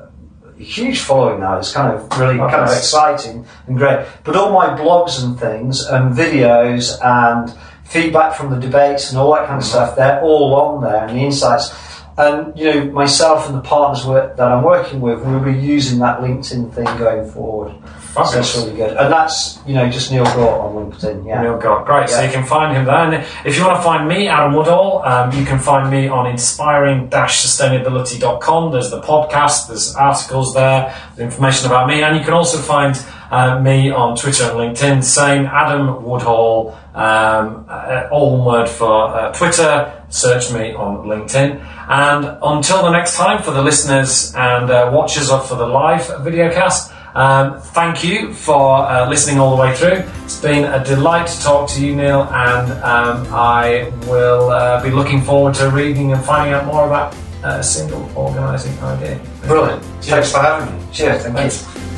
a 0.58 0.62
huge 0.62 1.00
following 1.00 1.40
now. 1.40 1.58
It's 1.58 1.72
kind 1.72 1.92
of 1.92 2.00
really 2.18 2.38
Oh, 2.40 2.48
kind 2.48 2.62
of 2.64 2.70
exciting 2.70 3.44
and 3.66 3.76
great. 3.76 4.06
But 4.24 4.36
all 4.36 4.52
my 4.52 4.68
blogs 4.78 5.22
and 5.22 5.38
things 5.38 5.84
and 5.86 6.14
videos 6.14 6.96
and 7.04 7.52
feedback 7.84 8.34
from 8.34 8.50
the 8.50 8.60
debates 8.60 9.10
and 9.10 9.18
all 9.18 9.32
that 9.34 9.46
kind 9.46 9.58
of 9.58 9.64
Mm-hmm. 9.64 9.70
stuff, 9.84 9.96
they're 9.96 10.20
all 10.22 10.54
on 10.54 10.82
there, 10.82 11.04
and 11.06 11.16
the 11.16 11.22
insights. 11.24 11.74
And 12.18 12.56
you 12.58 12.64
know, 12.72 12.84
myself 12.92 13.46
and 13.48 13.54
the 13.58 13.62
partners 13.62 14.06
that 14.06 14.40
I'm 14.40 14.62
working 14.64 15.00
with, 15.02 15.20
we'll 15.22 15.40
be 15.40 15.52
using 15.52 15.98
that 15.98 16.20
LinkedIn 16.20 16.72
thing 16.72 16.86
going 16.98 17.28
forward. 17.30 17.72
So 18.16 18.24
Fabulous. 18.24 18.54
that's 18.54 18.64
really 18.64 18.76
good. 18.78 18.96
And 18.96 19.12
that's, 19.12 19.58
you 19.66 19.74
know, 19.74 19.90
just 19.90 20.10
Neil 20.10 20.24
Gaught 20.24 20.60
on 20.60 20.74
LinkedIn, 20.74 21.26
yeah. 21.26 21.42
Neil 21.42 21.58
Gaught. 21.58 21.84
Great. 21.84 22.08
So 22.08 22.22
you 22.22 22.30
can 22.30 22.46
find 22.46 22.74
him 22.74 22.86
there. 22.86 22.94
And 22.94 23.22
if 23.44 23.58
you 23.58 23.64
want 23.64 23.76
to 23.76 23.82
find 23.82 24.08
me, 24.08 24.26
Adam 24.28 24.54
Woodhall, 24.54 25.02
um, 25.04 25.30
you 25.32 25.44
can 25.44 25.58
find 25.58 25.90
me 25.90 26.08
on 26.08 26.24
inspiring-sustainability.com. 26.26 28.72
There's 28.72 28.90
the 28.90 29.02
podcast, 29.02 29.68
there's 29.68 29.94
articles 29.94 30.54
there, 30.54 30.94
there's 31.14 31.30
information 31.30 31.66
about 31.66 31.88
me, 31.88 32.02
and 32.02 32.16
you 32.16 32.24
can 32.24 32.32
also 32.32 32.56
find 32.56 32.98
uh, 33.30 33.60
me 33.60 33.90
on 33.90 34.16
Twitter 34.16 34.44
and 34.44 34.54
LinkedIn. 34.54 35.04
Same, 35.04 35.44
Adam 35.44 36.02
Woodhall, 36.02 36.74
um, 36.94 37.66
uh, 37.68 38.08
all 38.10 38.38
one 38.38 38.46
word 38.46 38.68
for 38.68 39.14
uh, 39.14 39.30
Twitter. 39.32 39.92
Search 40.08 40.52
me 40.52 40.72
on 40.72 41.06
LinkedIn. 41.06 41.60
And 41.88 42.38
until 42.42 42.82
the 42.82 42.90
next 42.90 43.16
time, 43.16 43.42
for 43.42 43.50
the 43.50 43.62
listeners 43.62 44.34
and 44.34 44.70
uh, 44.70 44.90
watchers 44.92 45.30
of 45.30 45.46
for 45.46 45.56
the 45.56 45.66
live 45.66 46.02
videocast, 46.02 46.92
um, 47.16 47.60
thank 47.60 48.04
you 48.04 48.34
for 48.34 48.86
uh, 48.86 49.08
listening 49.08 49.38
all 49.38 49.56
the 49.56 49.62
way 49.62 49.74
through. 49.74 50.04
It's 50.24 50.38
been 50.38 50.64
a 50.64 50.84
delight 50.84 51.26
to 51.28 51.40
talk 51.40 51.68
to 51.70 51.84
you, 51.84 51.96
Neil, 51.96 52.24
and 52.24 52.72
um, 52.82 53.26
I 53.32 53.90
will 54.06 54.50
uh, 54.50 54.82
be 54.82 54.90
looking 54.90 55.22
forward 55.22 55.54
to 55.54 55.70
reading 55.70 56.12
and 56.12 56.22
finding 56.22 56.52
out 56.52 56.66
more 56.66 56.86
about 56.86 57.16
a 57.42 57.62
single 57.62 58.10
organising 58.14 58.78
idea. 58.80 59.18
Brilliant. 59.42 59.82
Thanks 60.02 60.30
for 60.30 60.40
having 60.40 60.76
me. 60.76 60.84
Cheers. 60.92 61.22
Thank 61.22 61.38
you. 61.38 61.48
Thanks. 61.48 61.95